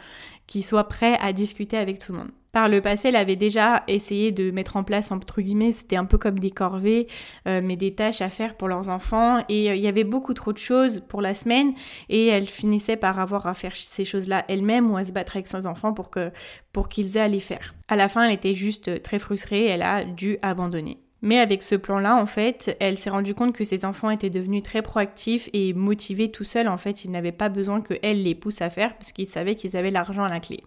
qui 0.49 0.62
soit 0.62 0.88
prêt 0.88 1.17
à 1.21 1.33
discuter 1.33 1.76
avec 1.76 2.00
tout 2.00 2.11
le 2.11 2.19
monde. 2.19 2.31
Par 2.50 2.69
le 2.69 2.81
passé, 2.81 3.09
elle 3.09 3.17
avait 3.17 3.37
déjà 3.37 3.85
essayé 3.87 4.33
de 4.33 4.50
mettre 4.50 4.76
en 4.76 4.83
place, 4.83 5.12
entre 5.12 5.43
guillemets, 5.43 5.71
c'était 5.71 5.97
un 5.97 6.07
peu 6.07 6.17
comme 6.17 6.38
des 6.38 6.50
corvées, 6.50 7.07
euh, 7.47 7.61
mais 7.62 7.76
des 7.76 7.95
tâches 7.95 8.23
à 8.23 8.31
faire 8.31 8.57
pour 8.57 8.69
leurs 8.69 8.88
enfants. 8.88 9.45
Et 9.50 9.71
euh, 9.71 9.76
il 9.76 9.83
y 9.83 9.87
avait 9.87 10.02
beaucoup 10.02 10.33
trop 10.33 10.55
de 10.55 10.59
choses 10.59 11.02
pour 11.09 11.21
la 11.21 11.35
semaine. 11.35 11.75
Et 12.09 12.26
elle 12.28 12.49
finissait 12.49 12.97
par 12.97 13.21
avoir 13.21 13.47
à 13.47 13.55
faire 13.55 13.76
ces 13.76 14.07
choses-là 14.07 14.47
elle-même 14.49 14.90
ou 14.90 14.97
à 14.97 15.05
se 15.05 15.12
battre 15.12 15.37
avec 15.37 15.47
ses 15.47 15.67
enfants 15.67 15.93
pour 15.93 16.09
que 16.09 16.33
pour 16.73 16.88
qu'ils 16.88 17.19
aient 17.19 17.21
à 17.21 17.28
les 17.28 17.40
faire. 17.40 17.75
À 17.87 17.97
la 17.97 18.09
fin, 18.09 18.25
elle 18.25 18.33
était 18.33 18.55
juste 18.55 19.02
très 19.02 19.19
frustrée. 19.19 19.67
Elle 19.67 19.83
a 19.83 20.05
dû 20.05 20.38
abandonner. 20.40 20.99
Mais 21.21 21.39
avec 21.39 21.63
ce 21.63 21.75
plan-là, 21.75 22.17
en 22.17 22.27
fait, 22.27 22.77
elle 22.81 22.97
s'est 22.97 23.11
rendue 23.11 23.35
compte 23.35 23.55
que 23.55 23.65
ses 23.65 23.85
enfants 23.85 24.11
étaient 24.11 24.31
devenus 24.31 24.63
très 24.63 24.83
proactifs 24.83 25.51
et 25.53 25.73
motivés 25.73 26.31
tout 26.31 26.45
seuls. 26.45 26.69
En 26.69 26.77
fait, 26.77 27.05
ils 27.05 27.11
n'avaient 27.11 27.33
pas 27.33 27.49
besoin 27.49 27.81
qu'elle 27.81 28.23
les 28.23 28.35
pousse 28.35 28.63
à 28.63 28.71
faire 28.71 28.97
parce 28.97 29.13
qu'ils 29.13 29.27
savaient 29.27 29.57
qu'ils 29.57 29.77
avaient 29.77 29.91
l'argent 29.91 30.25
à 30.25 30.29
la 30.29 30.41
clé 30.41 30.63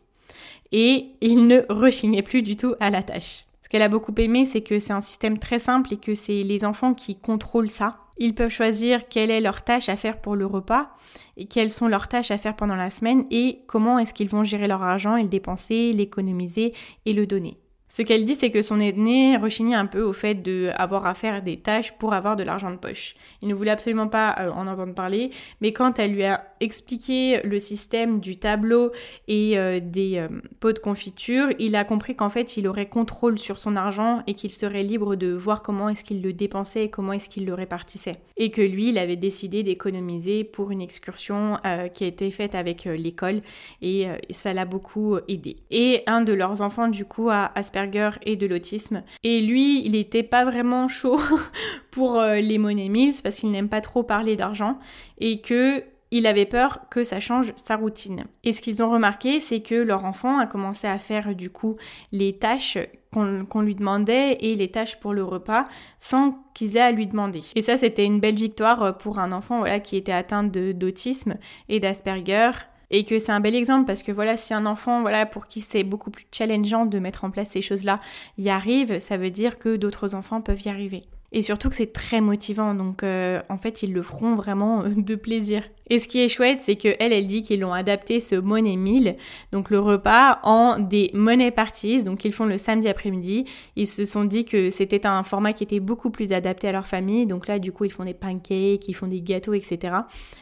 et 0.71 1.11
il 1.21 1.47
ne 1.47 1.61
rechignait 1.69 2.21
plus 2.21 2.41
du 2.41 2.55
tout 2.55 2.75
à 2.79 2.89
la 2.89 3.03
tâche. 3.03 3.45
Ce 3.61 3.69
qu'elle 3.69 3.81
a 3.81 3.89
beaucoup 3.89 4.13
aimé, 4.17 4.45
c'est 4.45 4.61
que 4.61 4.79
c'est 4.79 4.93
un 4.93 5.01
système 5.01 5.37
très 5.37 5.59
simple 5.59 5.93
et 5.93 5.97
que 5.97 6.15
c'est 6.15 6.43
les 6.43 6.65
enfants 6.65 6.93
qui 6.93 7.15
contrôlent 7.15 7.69
ça. 7.69 7.97
Ils 8.17 8.35
peuvent 8.35 8.51
choisir 8.51 9.07
quelle 9.07 9.31
est 9.31 9.41
leur 9.41 9.63
tâche 9.63 9.89
à 9.89 9.95
faire 9.95 10.19
pour 10.19 10.35
le 10.35 10.45
repas 10.45 10.89
et 11.37 11.45
quelles 11.45 11.69
sont 11.69 11.87
leurs 11.87 12.07
tâches 12.07 12.31
à 12.31 12.37
faire 12.37 12.55
pendant 12.55 12.75
la 12.75 12.89
semaine 12.89 13.25
et 13.31 13.61
comment 13.67 13.97
est-ce 13.97 14.13
qu'ils 14.13 14.29
vont 14.29 14.43
gérer 14.43 14.67
leur 14.67 14.83
argent 14.83 15.15
et 15.15 15.23
le 15.23 15.29
dépenser, 15.29 15.93
l'économiser 15.93 16.73
et 17.05 17.13
le 17.13 17.25
donner. 17.25 17.57
Ce 17.91 18.03
qu'elle 18.03 18.23
dit, 18.23 18.35
c'est 18.35 18.51
que 18.51 18.61
son 18.61 18.79
aîné 18.79 19.35
rechignait 19.35 19.75
un 19.75 19.85
peu 19.85 20.01
au 20.01 20.13
fait 20.13 20.35
d'avoir 20.35 21.05
à 21.05 21.13
faire 21.13 21.43
des 21.43 21.57
tâches 21.57 21.91
pour 21.97 22.13
avoir 22.13 22.37
de 22.37 22.43
l'argent 22.43 22.71
de 22.71 22.77
poche. 22.77 23.15
Il 23.41 23.49
ne 23.49 23.53
voulait 23.53 23.71
absolument 23.71 24.07
pas 24.07 24.33
euh, 24.39 24.49
en 24.51 24.65
entendre 24.67 24.93
parler, 24.93 25.29
mais 25.59 25.73
quand 25.73 25.99
elle 25.99 26.13
lui 26.13 26.23
a 26.23 26.41
expliqué 26.61 27.41
le 27.43 27.59
système 27.59 28.21
du 28.21 28.37
tableau 28.37 28.93
et 29.27 29.57
euh, 29.57 29.81
des 29.83 30.19
euh, 30.19 30.29
pots 30.61 30.71
de 30.71 30.79
confiture, 30.79 31.49
il 31.59 31.75
a 31.75 31.83
compris 31.83 32.15
qu'en 32.15 32.29
fait, 32.29 32.55
il 32.55 32.65
aurait 32.65 32.87
contrôle 32.87 33.37
sur 33.37 33.57
son 33.57 33.75
argent 33.75 34.23
et 34.25 34.35
qu'il 34.35 34.51
serait 34.51 34.83
libre 34.83 35.17
de 35.17 35.33
voir 35.33 35.61
comment 35.61 35.89
est-ce 35.89 36.05
qu'il 36.05 36.21
le 36.21 36.31
dépensait 36.31 36.85
et 36.85 36.89
comment 36.89 37.11
est-ce 37.11 37.27
qu'il 37.27 37.45
le 37.45 37.53
répartissait. 37.53 38.15
Et 38.37 38.51
que 38.51 38.61
lui, 38.61 38.87
il 38.87 38.99
avait 38.99 39.17
décidé 39.17 39.63
d'économiser 39.63 40.45
pour 40.45 40.71
une 40.71 40.81
excursion 40.81 41.57
qui 41.93 42.05
a 42.05 42.07
été 42.07 42.31
faite 42.31 42.55
avec 42.55 42.85
l'école 42.85 43.41
et 43.81 44.07
ça 44.29 44.53
l'a 44.53 44.65
beaucoup 44.65 45.17
aidé. 45.27 45.57
Et 45.69 46.03
un 46.07 46.21
de 46.21 46.33
leurs 46.33 46.61
enfants, 46.61 46.87
du 46.87 47.05
coup, 47.05 47.29
a 47.29 47.51
Asperger 47.55 47.80
et 48.23 48.35
de 48.35 48.47
l'autisme. 48.47 49.03
Et 49.23 49.41
lui, 49.41 49.85
il 49.85 49.95
était 49.95 50.23
pas 50.23 50.45
vraiment 50.45 50.87
chaud 50.87 51.19
pour 51.91 52.19
euh, 52.19 52.35
les 52.35 52.57
monnaies 52.57 52.89
mills 52.89 53.21
parce 53.23 53.37
qu'il 53.37 53.51
n'aime 53.51 53.69
pas 53.69 53.81
trop 53.81 54.03
parler 54.03 54.35
d'argent 54.35 54.77
et 55.19 55.41
que 55.41 55.83
il 56.13 56.27
avait 56.27 56.45
peur 56.45 56.81
que 56.89 57.05
ça 57.05 57.21
change 57.21 57.53
sa 57.55 57.77
routine. 57.77 58.25
Et 58.43 58.51
ce 58.51 58.61
qu'ils 58.61 58.83
ont 58.83 58.89
remarqué, 58.89 59.39
c'est 59.39 59.61
que 59.61 59.75
leur 59.75 60.03
enfant 60.03 60.39
a 60.39 60.45
commencé 60.45 60.85
à 60.85 60.99
faire 60.99 61.33
du 61.33 61.49
coup 61.49 61.77
les 62.11 62.37
tâches 62.37 62.77
qu'on 63.13 63.61
lui 63.61 63.75
demandait 63.75 64.37
et 64.41 64.55
les 64.55 64.71
tâches 64.71 64.99
pour 64.99 65.13
le 65.13 65.23
repas 65.23 65.65
sans 65.99 66.37
qu'ils 66.53 66.75
aient 66.75 66.81
à 66.81 66.91
lui 66.91 67.07
demander. 67.07 67.41
Et 67.55 67.61
ça, 67.61 67.77
c'était 67.77 68.05
une 68.05 68.19
belle 68.19 68.35
victoire 68.35 68.97
pour 68.97 69.19
un 69.19 69.31
enfant 69.31 69.63
qui 69.79 69.95
était 69.95 70.11
atteint 70.11 70.43
d'autisme 70.43 71.35
et 71.69 71.79
d'Asperger 71.79 72.51
et 72.91 73.03
que 73.05 73.17
c'est 73.17 73.31
un 73.31 73.39
bel 73.39 73.55
exemple 73.55 73.85
parce 73.85 74.03
que 74.03 74.11
voilà, 74.11 74.37
si 74.37 74.53
un 74.53 74.65
enfant, 74.65 75.01
voilà, 75.01 75.25
pour 75.25 75.47
qui 75.47 75.61
c'est 75.61 75.83
beaucoup 75.83 76.11
plus 76.11 76.25
challengeant 76.31 76.85
de 76.85 76.99
mettre 76.99 77.23
en 77.23 77.31
place 77.31 77.49
ces 77.49 77.61
choses-là, 77.61 77.99
y 78.37 78.49
arrive, 78.49 78.99
ça 78.99 79.17
veut 79.17 79.31
dire 79.31 79.57
que 79.57 79.75
d'autres 79.77 80.13
enfants 80.13 80.41
peuvent 80.41 80.61
y 80.61 80.69
arriver 80.69 81.03
et 81.33 81.41
surtout 81.41 81.69
que 81.69 81.75
c'est 81.75 81.93
très 81.93 82.19
motivant 82.19 82.73
donc 82.73 83.03
euh, 83.03 83.41
en 83.49 83.57
fait 83.57 83.83
ils 83.83 83.93
le 83.93 84.01
feront 84.01 84.35
vraiment 84.35 84.83
euh, 84.83 84.89
de 84.95 85.15
plaisir. 85.15 85.63
Et 85.87 85.99
ce 85.99 86.07
qui 86.07 86.19
est 86.19 86.27
chouette 86.27 86.59
c'est 86.61 86.75
que 86.75 86.89
elle 86.99 87.13
elle 87.13 87.25
dit 87.25 87.41
qu'ils 87.41 87.61
l'ont 87.61 87.73
adapté 87.73 88.19
ce 88.19 88.35
money 88.35 88.75
meal 88.75 89.15
donc 89.51 89.69
le 89.69 89.79
repas 89.79 90.39
en 90.43 90.79
des 90.79 91.09
money 91.13 91.51
parties 91.51 92.03
donc 92.03 92.25
ils 92.25 92.33
font 92.33 92.45
le 92.45 92.57
samedi 92.57 92.89
après-midi. 92.89 93.45
Ils 93.75 93.87
se 93.87 94.05
sont 94.05 94.25
dit 94.25 94.45
que 94.45 94.69
c'était 94.69 95.05
un 95.05 95.23
format 95.23 95.53
qui 95.53 95.63
était 95.63 95.79
beaucoup 95.79 96.09
plus 96.09 96.33
adapté 96.33 96.67
à 96.67 96.71
leur 96.71 96.87
famille 96.87 97.25
donc 97.25 97.47
là 97.47 97.59
du 97.59 97.71
coup 97.71 97.85
ils 97.85 97.91
font 97.91 98.05
des 98.05 98.13
pancakes, 98.13 98.87
ils 98.87 98.93
font 98.93 99.07
des 99.07 99.21
gâteaux 99.21 99.53
etc. 99.53 99.95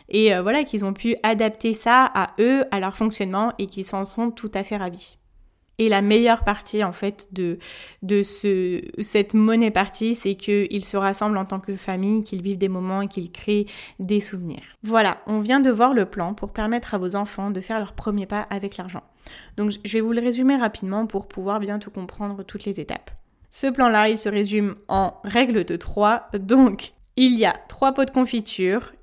Et 0.10 0.34
euh, 0.34 0.42
voilà 0.42 0.64
qu'ils 0.64 0.86
ont 0.86 0.94
pu 0.94 1.16
adapter 1.24 1.74
ça 1.74 2.10
à 2.14 2.32
eux, 2.40 2.64
à 2.72 2.80
leur 2.80 2.96
fonctionnement 2.96 3.54
et 3.60 3.68
qu'ils 3.68 3.86
s'en 3.86 4.06
sont 4.06 4.32
tout 4.32 4.52
à 4.54 4.64
fait 4.64 4.78
ravis. 4.78 5.20
Et 5.80 5.90
la 5.90 6.02
meilleure 6.02 6.44
partie 6.44 6.84
en 6.84 6.92
fait 6.92 7.30
de, 7.32 7.58
de 8.04 8.22
ce, 8.22 8.82
cette 9.00 9.34
monnaie 9.34 9.72
partie, 9.72 10.14
c'est 10.14 10.36
qu'ils 10.36 10.86
se 10.86 10.98
rassemblent 10.98 11.38
en 11.38 11.46
tant 11.46 11.60
que 11.60 11.76
famille, 11.76 12.24
qu'ils 12.24 12.42
vivent 12.42 12.58
des 12.58 12.70
moments 12.70 13.02
et 13.02 13.08
qu'ils 13.08 13.32
créent 13.32 13.66
des 14.00 14.22
souvenirs. 14.22 14.62
Voilà, 14.84 15.18
on 15.26 15.40
vient 15.40 15.62
de 15.62 15.72
voir 15.72 15.94
le 15.94 16.06
plan 16.06 16.34
pour 16.34 16.54
permettre 16.54 16.94
à 16.94 16.98
vos 16.98 17.16
enfants 17.16 17.50
de 17.50 17.62
faire 17.62 17.80
leur 17.80 17.94
premier 17.94 18.28
pas 18.28 18.42
avec 18.52 18.78
l'argent. 18.78 19.04
Donc 19.58 19.72
je 19.84 19.94
vais 19.94 20.02
vous 20.02 20.12
le 20.12 20.22
résumer 20.22 20.58
rapidement 20.58 21.08
pour 21.08 21.28
pouvoir 21.28 21.60
bien 21.60 21.80
tout 21.80 21.92
comprendre 21.92 22.44
toutes 22.44 22.66
les 22.66 22.80
étapes. 22.80 23.12
Ce 23.52 23.68
plan-là, 23.68 24.10
il 24.10 24.18
se 24.18 24.30
résume 24.30 24.76
en 24.88 25.16
règle 25.24 25.64
de 25.64 25.76
3. 25.76 26.30
Donc, 26.34 26.92
il 27.16 27.36
y 27.36 27.46
a 27.46 27.54
3 27.68 27.94
pots 27.94 28.06
de 28.06 28.12
confiture, 28.12 28.94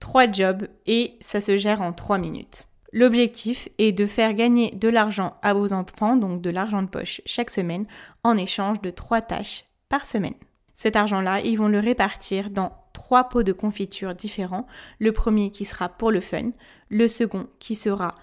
3 0.00 0.30
jobs 0.30 0.68
et 0.86 1.14
ça 1.20 1.40
se 1.40 1.56
gère 1.56 1.82
en 1.82 1.92
3 1.92 2.18
minutes. 2.18 2.68
L'objectif 2.92 3.68
est 3.78 3.92
de 3.92 4.06
faire 4.06 4.32
gagner 4.32 4.70
de 4.70 4.88
l'argent 4.88 5.36
à 5.42 5.52
vos 5.52 5.72
enfants, 5.72 6.16
donc 6.16 6.40
de 6.40 6.50
l'argent 6.50 6.82
de 6.82 6.88
poche, 6.88 7.20
chaque 7.26 7.50
semaine, 7.50 7.86
en 8.24 8.36
échange 8.36 8.80
de 8.80 8.90
trois 8.90 9.20
tâches 9.20 9.64
par 9.88 10.06
semaine. 10.06 10.34
Cet 10.74 10.96
argent-là, 10.96 11.40
ils 11.40 11.58
vont 11.58 11.68
le 11.68 11.80
répartir 11.80 12.50
dans 12.50 12.72
trois 12.92 13.28
pots 13.28 13.42
de 13.42 13.52
confiture 13.52 14.14
différents. 14.14 14.66
Le 14.98 15.12
premier 15.12 15.50
qui 15.50 15.64
sera 15.64 15.88
pour 15.88 16.10
le 16.10 16.20
fun, 16.20 16.50
le 16.88 17.08
second 17.08 17.46
qui 17.58 17.74
sera 17.74 18.14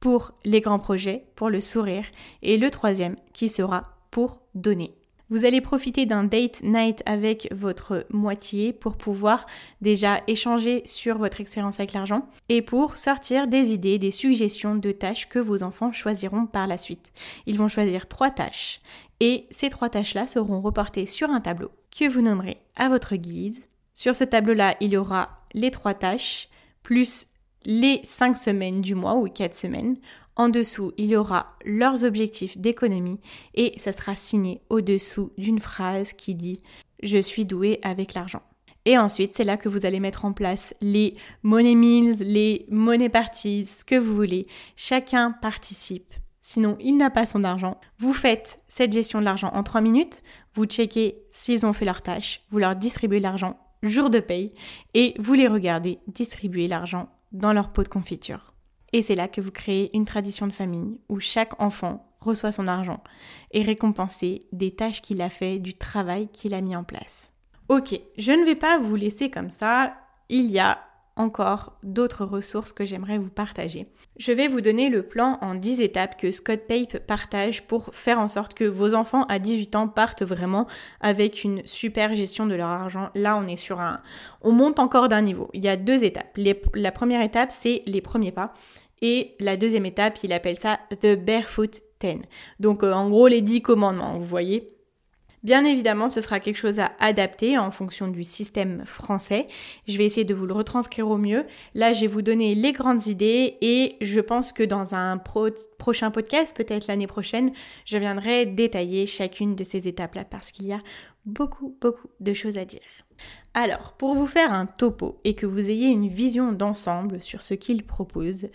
pour 0.00 0.32
les 0.44 0.60
grands 0.60 0.78
projets, 0.78 1.26
pour 1.36 1.50
le 1.50 1.60
sourire, 1.60 2.06
et 2.42 2.56
le 2.56 2.70
troisième 2.70 3.16
qui 3.32 3.48
sera 3.48 3.96
pour 4.10 4.40
donner. 4.54 4.94
Vous 5.30 5.44
allez 5.44 5.60
profiter 5.60 6.06
d'un 6.06 6.24
date 6.24 6.62
night 6.62 7.02
avec 7.04 7.48
votre 7.54 8.06
moitié 8.08 8.72
pour 8.72 8.96
pouvoir 8.96 9.44
déjà 9.82 10.22
échanger 10.26 10.82
sur 10.86 11.18
votre 11.18 11.42
expérience 11.42 11.78
avec 11.80 11.92
l'argent 11.92 12.26
et 12.48 12.62
pour 12.62 12.96
sortir 12.96 13.46
des 13.46 13.72
idées, 13.72 13.98
des 13.98 14.10
suggestions 14.10 14.74
de 14.74 14.90
tâches 14.90 15.28
que 15.28 15.38
vos 15.38 15.62
enfants 15.62 15.92
choisiront 15.92 16.46
par 16.46 16.66
la 16.66 16.78
suite. 16.78 17.12
Ils 17.44 17.58
vont 17.58 17.68
choisir 17.68 18.08
trois 18.08 18.30
tâches 18.30 18.80
et 19.20 19.46
ces 19.50 19.68
trois 19.68 19.90
tâches-là 19.90 20.26
seront 20.26 20.62
reportées 20.62 21.04
sur 21.04 21.28
un 21.28 21.42
tableau 21.42 21.70
que 21.90 22.08
vous 22.08 22.22
nommerez 22.22 22.56
à 22.76 22.88
votre 22.88 23.14
guise. 23.16 23.60
Sur 23.92 24.14
ce 24.14 24.24
tableau-là, 24.24 24.76
il 24.80 24.92
y 24.92 24.96
aura 24.96 25.42
les 25.52 25.70
trois 25.70 25.94
tâches 25.94 26.48
plus 26.82 27.26
les 27.66 28.00
cinq 28.04 28.34
semaines 28.34 28.80
du 28.80 28.94
mois 28.94 29.16
ou 29.16 29.28
quatre 29.28 29.54
semaines. 29.54 29.98
En 30.38 30.48
dessous, 30.48 30.92
il 30.96 31.06
y 31.06 31.16
aura 31.16 31.56
leurs 31.64 32.04
objectifs 32.04 32.56
d'économie 32.56 33.18
et 33.54 33.74
ça 33.78 33.90
sera 33.90 34.14
signé 34.14 34.62
au-dessous 34.70 35.32
d'une 35.36 35.58
phrase 35.58 36.12
qui 36.12 36.36
dit 36.36 36.60
Je 37.02 37.18
suis 37.18 37.44
doué 37.44 37.80
avec 37.82 38.14
l'argent. 38.14 38.42
Et 38.84 38.96
ensuite, 38.96 39.34
c'est 39.34 39.42
là 39.42 39.56
que 39.56 39.68
vous 39.68 39.84
allez 39.84 39.98
mettre 39.98 40.24
en 40.24 40.32
place 40.32 40.74
les 40.80 41.16
money 41.42 41.74
meals, 41.74 42.18
les 42.20 42.66
money 42.70 43.08
parties, 43.08 43.66
ce 43.66 43.84
que 43.84 43.96
vous 43.96 44.14
voulez. 44.14 44.46
Chacun 44.76 45.32
participe. 45.32 46.14
Sinon, 46.40 46.78
il 46.80 46.96
n'a 46.96 47.10
pas 47.10 47.26
son 47.26 47.42
argent. 47.42 47.80
Vous 47.98 48.14
faites 48.14 48.60
cette 48.68 48.92
gestion 48.92 49.18
de 49.18 49.24
l'argent 49.24 49.50
en 49.52 49.64
3 49.64 49.80
minutes. 49.80 50.22
Vous 50.54 50.66
checkez 50.66 51.18
s'ils 51.32 51.66
ont 51.66 51.72
fait 51.72 51.84
leur 51.84 52.00
tâche. 52.00 52.42
Vous 52.50 52.58
leur 52.58 52.76
distribuez 52.76 53.18
l'argent 53.18 53.58
jour 53.82 54.08
de 54.08 54.20
paye. 54.20 54.54
Et 54.94 55.14
vous 55.18 55.34
les 55.34 55.48
regardez 55.48 55.98
distribuer 56.06 56.68
l'argent 56.68 57.08
dans 57.32 57.52
leur 57.52 57.72
pot 57.72 57.82
de 57.82 57.88
confiture. 57.88 58.54
Et 58.92 59.02
c'est 59.02 59.14
là 59.14 59.28
que 59.28 59.40
vous 59.40 59.50
créez 59.50 59.94
une 59.96 60.04
tradition 60.04 60.46
de 60.46 60.52
famille 60.52 60.98
où 61.08 61.20
chaque 61.20 61.60
enfant 61.60 62.04
reçoit 62.20 62.52
son 62.52 62.66
argent 62.66 63.02
et 63.52 63.62
récompensé 63.62 64.40
des 64.52 64.74
tâches 64.74 65.02
qu'il 65.02 65.22
a 65.22 65.30
fait, 65.30 65.58
du 65.58 65.74
travail 65.74 66.28
qu'il 66.28 66.54
a 66.54 66.60
mis 66.60 66.74
en 66.74 66.84
place. 66.84 67.30
Ok, 67.68 68.00
je 68.16 68.32
ne 68.32 68.44
vais 68.44 68.56
pas 68.56 68.78
vous 68.78 68.96
laisser 68.96 69.30
comme 69.30 69.50
ça. 69.50 69.94
Il 70.28 70.46
y 70.46 70.58
a 70.58 70.78
encore 71.18 71.78
d'autres 71.82 72.24
ressources 72.24 72.72
que 72.72 72.84
j'aimerais 72.84 73.18
vous 73.18 73.28
partager. 73.28 73.88
Je 74.18 74.32
vais 74.32 74.48
vous 74.48 74.60
donner 74.60 74.88
le 74.88 75.02
plan 75.02 75.38
en 75.42 75.54
10 75.54 75.82
étapes 75.82 76.16
que 76.16 76.32
Scott 76.32 76.60
Pape 76.66 76.98
partage 77.06 77.66
pour 77.66 77.90
faire 77.92 78.18
en 78.18 78.28
sorte 78.28 78.54
que 78.54 78.64
vos 78.64 78.94
enfants 78.94 79.24
à 79.24 79.38
18 79.38 79.76
ans 79.76 79.88
partent 79.88 80.22
vraiment 80.22 80.66
avec 81.00 81.44
une 81.44 81.64
super 81.66 82.14
gestion 82.14 82.46
de 82.46 82.54
leur 82.54 82.68
argent. 82.68 83.10
Là, 83.14 83.36
on 83.36 83.46
est 83.46 83.56
sur 83.56 83.80
un... 83.80 84.00
On 84.42 84.52
monte 84.52 84.78
encore 84.78 85.08
d'un 85.08 85.22
niveau. 85.22 85.50
Il 85.52 85.64
y 85.64 85.68
a 85.68 85.76
deux 85.76 86.04
étapes. 86.04 86.38
La 86.74 86.92
première 86.92 87.22
étape, 87.22 87.52
c'est 87.52 87.82
les 87.86 88.00
premiers 88.00 88.32
pas. 88.32 88.54
Et 89.02 89.34
la 89.38 89.56
deuxième 89.56 89.86
étape, 89.86 90.18
il 90.22 90.32
appelle 90.32 90.56
ça 90.56 90.80
The 91.00 91.14
Barefoot 91.16 91.80
10. 92.00 92.18
Donc 92.60 92.82
euh, 92.82 92.92
en 92.92 93.08
gros 93.08 93.28
les 93.28 93.42
10 93.42 93.62
commandements, 93.62 94.18
vous 94.18 94.24
voyez. 94.24 94.77
Bien 95.48 95.64
évidemment, 95.64 96.10
ce 96.10 96.20
sera 96.20 96.40
quelque 96.40 96.58
chose 96.58 96.78
à 96.78 96.92
adapter 97.00 97.56
en 97.56 97.70
fonction 97.70 98.08
du 98.08 98.22
système 98.22 98.84
français. 98.84 99.46
Je 99.86 99.96
vais 99.96 100.04
essayer 100.04 100.26
de 100.26 100.34
vous 100.34 100.44
le 100.44 100.52
retranscrire 100.52 101.08
au 101.08 101.16
mieux. 101.16 101.46
Là, 101.72 101.94
je 101.94 102.02
vais 102.02 102.06
vous 102.06 102.20
donner 102.20 102.54
les 102.54 102.72
grandes 102.72 103.06
idées 103.06 103.56
et 103.62 103.96
je 104.02 104.20
pense 104.20 104.52
que 104.52 104.62
dans 104.62 104.94
un 104.94 105.16
prochain 105.16 106.10
podcast, 106.10 106.54
peut-être 106.54 106.86
l'année 106.86 107.06
prochaine, 107.06 107.50
je 107.86 107.96
viendrai 107.96 108.44
détailler 108.44 109.06
chacune 109.06 109.56
de 109.56 109.64
ces 109.64 109.88
étapes-là 109.88 110.26
parce 110.26 110.52
qu'il 110.52 110.66
y 110.66 110.74
a 110.74 110.82
beaucoup, 111.24 111.74
beaucoup 111.80 112.08
de 112.20 112.34
choses 112.34 112.58
à 112.58 112.66
dire. 112.66 112.82
Alors, 113.54 113.94
pour 113.94 114.14
vous 114.14 114.26
faire 114.26 114.52
un 114.52 114.66
topo 114.66 115.18
et 115.24 115.32
que 115.32 115.46
vous 115.46 115.70
ayez 115.70 115.88
une 115.88 116.08
vision 116.08 116.52
d'ensemble 116.52 117.22
sur 117.22 117.40
ce 117.40 117.54
qu'il 117.54 117.86
propose, 117.86 118.48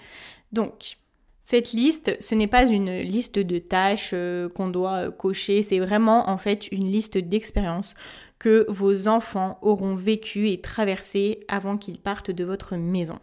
donc, 0.51 0.97
Cette 1.43 1.73
liste, 1.73 2.15
ce 2.21 2.35
n'est 2.35 2.47
pas 2.47 2.65
une 2.65 2.99
liste 2.99 3.37
de 3.37 3.59
tâches 3.59 4.11
euh, 4.13 4.47
qu'on 4.47 4.69
doit 4.69 5.07
euh, 5.07 5.11
cocher, 5.11 5.61
c'est 5.61 5.79
vraiment 5.79 6.29
en 6.29 6.37
fait 6.37 6.67
une 6.71 6.89
liste 6.89 7.17
d'expériences 7.17 7.93
que 8.39 8.65
vos 8.69 9.09
enfants 9.09 9.57
auront 9.61 9.93
vécues 9.93 10.49
et 10.49 10.61
traversées 10.61 11.41
avant 11.49 11.77
qu'ils 11.77 11.99
partent 11.99 12.31
de 12.31 12.45
votre 12.45 12.77
maison. 12.77 13.19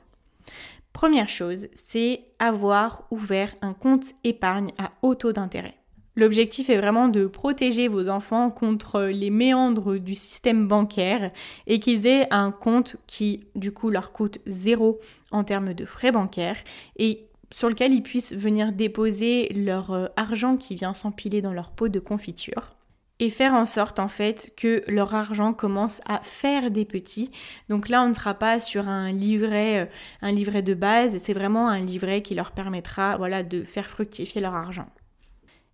Première 0.92 1.30
chose, 1.30 1.68
c'est 1.72 2.24
avoir 2.38 3.04
ouvert 3.10 3.54
un 3.62 3.72
compte 3.72 4.12
épargne 4.22 4.72
à 4.76 4.92
haut 5.00 5.14
taux 5.14 5.32
d'intérêt. 5.32 5.74
L'objectif 6.14 6.68
est 6.68 6.76
vraiment 6.76 7.08
de 7.08 7.26
protéger 7.26 7.88
vos 7.88 8.08
enfants 8.08 8.50
contre 8.50 9.04
les 9.04 9.30
méandres 9.30 9.98
du 9.98 10.14
système 10.14 10.68
bancaire 10.68 11.30
et 11.66 11.80
qu'ils 11.80 12.06
aient 12.06 12.26
un 12.30 12.50
compte 12.50 12.96
qui 13.06 13.44
du 13.54 13.72
coup 13.72 13.88
leur 13.88 14.12
coûte 14.12 14.40
zéro 14.46 15.00
en 15.30 15.44
termes 15.44 15.72
de 15.72 15.86
frais 15.86 16.12
bancaires 16.12 16.58
et 16.98 17.29
sur 17.52 17.68
lequel 17.68 17.92
ils 17.92 18.02
puissent 18.02 18.34
venir 18.34 18.72
déposer 18.72 19.48
leur 19.54 19.90
euh, 19.92 20.06
argent 20.16 20.56
qui 20.56 20.74
vient 20.74 20.94
s'empiler 20.94 21.42
dans 21.42 21.52
leur 21.52 21.70
pot 21.70 21.88
de 21.88 22.00
confiture 22.00 22.74
et 23.20 23.28
faire 23.28 23.54
en 23.54 23.66
sorte 23.66 23.98
en 23.98 24.08
fait 24.08 24.52
que 24.56 24.82
leur 24.88 25.14
argent 25.14 25.52
commence 25.52 26.00
à 26.06 26.20
faire 26.22 26.70
des 26.70 26.86
petits. 26.86 27.30
Donc 27.68 27.88
là, 27.88 28.02
on 28.02 28.08
ne 28.08 28.14
sera 28.14 28.34
pas 28.34 28.60
sur 28.60 28.88
un 28.88 29.12
livret, 29.12 29.80
euh, 29.80 29.86
un 30.22 30.32
livret 30.32 30.62
de 30.62 30.74
base, 30.74 31.18
c'est 31.18 31.34
vraiment 31.34 31.68
un 31.68 31.80
livret 31.80 32.22
qui 32.22 32.34
leur 32.34 32.52
permettra, 32.52 33.16
voilà, 33.18 33.42
de 33.42 33.62
faire 33.62 33.88
fructifier 33.88 34.40
leur 34.40 34.54
argent. 34.54 34.88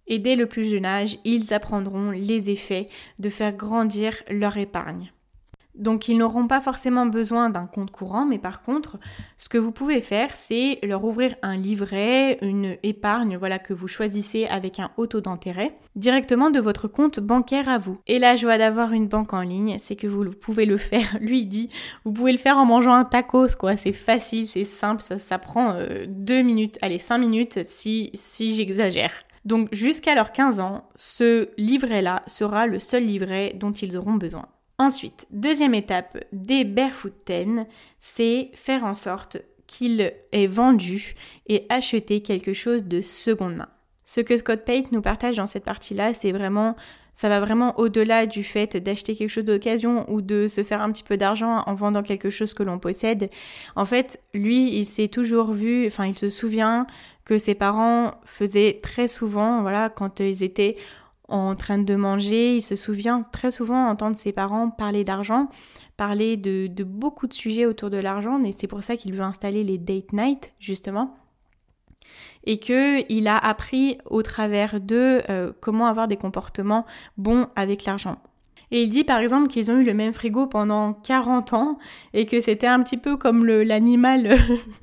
Et 0.09 0.19
dès 0.19 0.35
le 0.35 0.47
plus 0.47 0.65
jeune 0.65 0.87
âge, 0.87 1.19
ils 1.25 1.55
apprendront 1.55 2.11
les 2.11 2.51
effets 2.51 2.89
de 3.19 3.29
faire 3.29 3.53
grandir 3.53 4.23
leur 4.29 4.57
épargne. 4.57 5.13
Donc 5.77 6.09
ils 6.09 6.17
n'auront 6.17 6.47
pas 6.47 6.61
forcément 6.61 7.07
besoin 7.07 7.51
d'un 7.51 7.67
compte 7.67 7.91
courant, 7.91 8.25
mais 8.25 8.39
par 8.39 8.63
contre, 8.63 8.99
ce 9.37 9.49
que 9.49 9.59
vous 9.59 9.73
pouvez 9.73 10.01
faire, 10.01 10.35
c'est 10.35 10.79
leur 10.83 11.05
ouvrir 11.05 11.37
un 11.43 11.57
livret, 11.57 12.39
une 12.43 12.77
épargne, 12.83 13.37
voilà, 13.37 13.59
que 13.59 13.75
vous 13.75 13.89
choisissez 13.89 14.47
avec 14.47 14.81
un 14.81 14.91
haut 14.97 15.07
taux 15.07 15.21
d'intérêt, 15.21 15.77
directement 15.95 16.51
de 16.51 16.61
votre 16.61 16.89
compte 16.89 17.21
bancaire 17.21 17.69
à 17.69 17.79
vous. 17.79 17.99
Et 18.07 18.19
la 18.19 18.37
joie 18.37 18.59
d'avoir 18.59 18.93
une 18.93 19.09
banque 19.09 19.35
en 19.35 19.43
ligne, 19.43 19.77
c'est 19.79 19.97
que 19.97 20.07
vous 20.07 20.25
pouvez 20.31 20.67
le 20.67 20.79
faire, 20.79 21.17
lui 21.21 21.45
dit, 21.45 21.69
vous 22.05 22.13
pouvez 22.13 22.33
le 22.33 22.39
faire 22.39 22.57
en 22.57 22.65
mangeant 22.65 22.95
un 22.95 23.05
tacos, 23.05 23.57
quoi. 23.59 23.77
C'est 23.77 23.93
facile, 23.93 24.47
c'est 24.47 24.65
simple, 24.65 25.03
ça, 25.03 25.19
ça 25.19 25.39
prend 25.39 25.75
euh, 25.75 26.07
deux 26.09 26.43
minutes, 26.43 26.79
allez, 26.83 26.99
cinq 26.99 27.19
minutes 27.19 27.61
si, 27.65 28.11
si 28.15 28.55
j'exagère. 28.55 29.13
Donc 29.45 29.69
jusqu'à 29.73 30.17
leurs 30.17 30.33
15 30.33 30.59
ans, 30.59 30.89
ce 30.97 31.51
livret-là 31.57 32.25
sera 32.27 32.67
le 32.67 32.81
seul 32.81 33.05
livret 33.05 33.53
dont 33.55 33.71
ils 33.71 33.97
auront 33.97 34.15
besoin. 34.15 34.49
Ensuite, 34.79 35.27
deuxième 35.31 35.75
étape 35.75 36.19
des 36.33 36.65
Barefoot 36.65 37.15
10, 37.27 37.65
c'est 37.99 38.51
faire 38.55 38.85
en 38.85 38.93
sorte 38.93 39.39
qu'il 39.67 40.13
ait 40.33 40.47
vendu 40.47 41.15
et 41.47 41.65
acheté 41.71 42.21
quelque 42.21 42.53
chose 42.53 42.85
de 42.85 43.01
seconde 43.01 43.57
main. 43.57 43.69
Ce 44.05 44.21
que 44.21 44.37
Scott 44.37 44.65
Pate 44.67 44.93
nous 44.93 45.01
partage 45.01 45.37
dans 45.37 45.47
cette 45.47 45.65
partie-là, 45.65 46.13
c'est 46.13 46.31
vraiment, 46.31 46.77
ça 47.15 47.31
va 47.31 47.41
vraiment 47.41 47.79
au-delà 47.79 48.27
du 48.27 48.45
fait 48.45 48.77
d'acheter 48.77 49.17
quelque 49.17 49.31
chose 49.31 49.47
d'occasion 49.47 50.05
ou 50.13 50.21
de 50.21 50.47
se 50.47 50.63
faire 50.63 50.83
un 50.83 50.93
petit 50.93 51.03
peu 51.03 51.17
d'argent 51.17 51.63
en 51.67 51.75
vendant 51.75 52.03
quelque 52.03 52.29
chose 52.29 52.53
que 52.53 52.63
l'on 52.63 52.79
possède. 52.79 53.31
En 53.77 53.87
fait, 53.87 54.21
lui, 54.35 54.77
il 54.77 54.85
s'est 54.85 55.09
toujours 55.09 55.53
vu, 55.53 55.87
enfin, 55.87 56.05
il 56.05 56.19
se 56.19 56.29
souvient 56.29 56.87
que 57.25 57.39
ses 57.39 57.55
parents 57.55 58.13
faisaient 58.25 58.79
très 58.83 59.09
souvent, 59.09 59.63
voilà, 59.63 59.89
quand 59.89 60.21
ils 60.21 60.45
étaient 60.45 60.77
en 61.29 61.55
train 61.55 61.79
de 61.79 61.95
manger. 61.95 62.57
Il 62.57 62.63
se 62.63 62.77
souvient 62.77 63.21
très 63.21 63.51
souvent 63.51 63.89
entendre 63.89 64.17
ses 64.17 64.33
parents 64.33 64.71
parler 64.71 65.05
d'argent, 65.05 65.49
parler 65.97 66.37
de, 66.37 66.69
beaucoup 66.85 67.27
de 67.27 67.35
sujets 67.35 67.67
autour 67.67 67.91
de 67.91 67.97
l'argent, 67.97 68.43
et 68.45 68.53
c'est 68.53 68.67
pour 68.67 68.83
ça 68.83 68.97
qu'il 68.97 69.13
veut 69.15 69.23
installer 69.23 69.65
les 69.65 69.79
date 69.79 70.13
night, 70.13 70.53
justement. 70.59 71.17
Et 72.45 72.59
qu'il 72.59 73.29
a 73.29 73.39
appris 73.39 73.99
au 74.05 74.23
travers 74.23 74.81
d'eux 74.81 75.23
euh, 75.29 75.53
comment 75.61 75.87
avoir 75.87 76.07
des 76.07 76.17
comportements 76.17 76.87
bons 77.17 77.49
avec 77.57 77.85
l'argent. 77.85 78.19
Et 78.71 78.83
il 78.83 78.91
dit 78.91 79.05
par 79.05 79.21
exemple 79.21 79.49
qu'ils 79.49 79.71
ont 79.71 79.79
eu 79.79 79.85
le 79.85 79.95
même 79.95 80.13
frigo 80.13 80.47
pendant 80.47 80.93
40 80.93 81.53
ans 81.53 81.79
et 82.15 82.27
que 82.27 82.41
c'était 82.41 82.67
un 82.67 82.83
petit 82.83 82.97
peu 82.97 83.17
comme 83.17 83.47
l'animal 83.47 84.37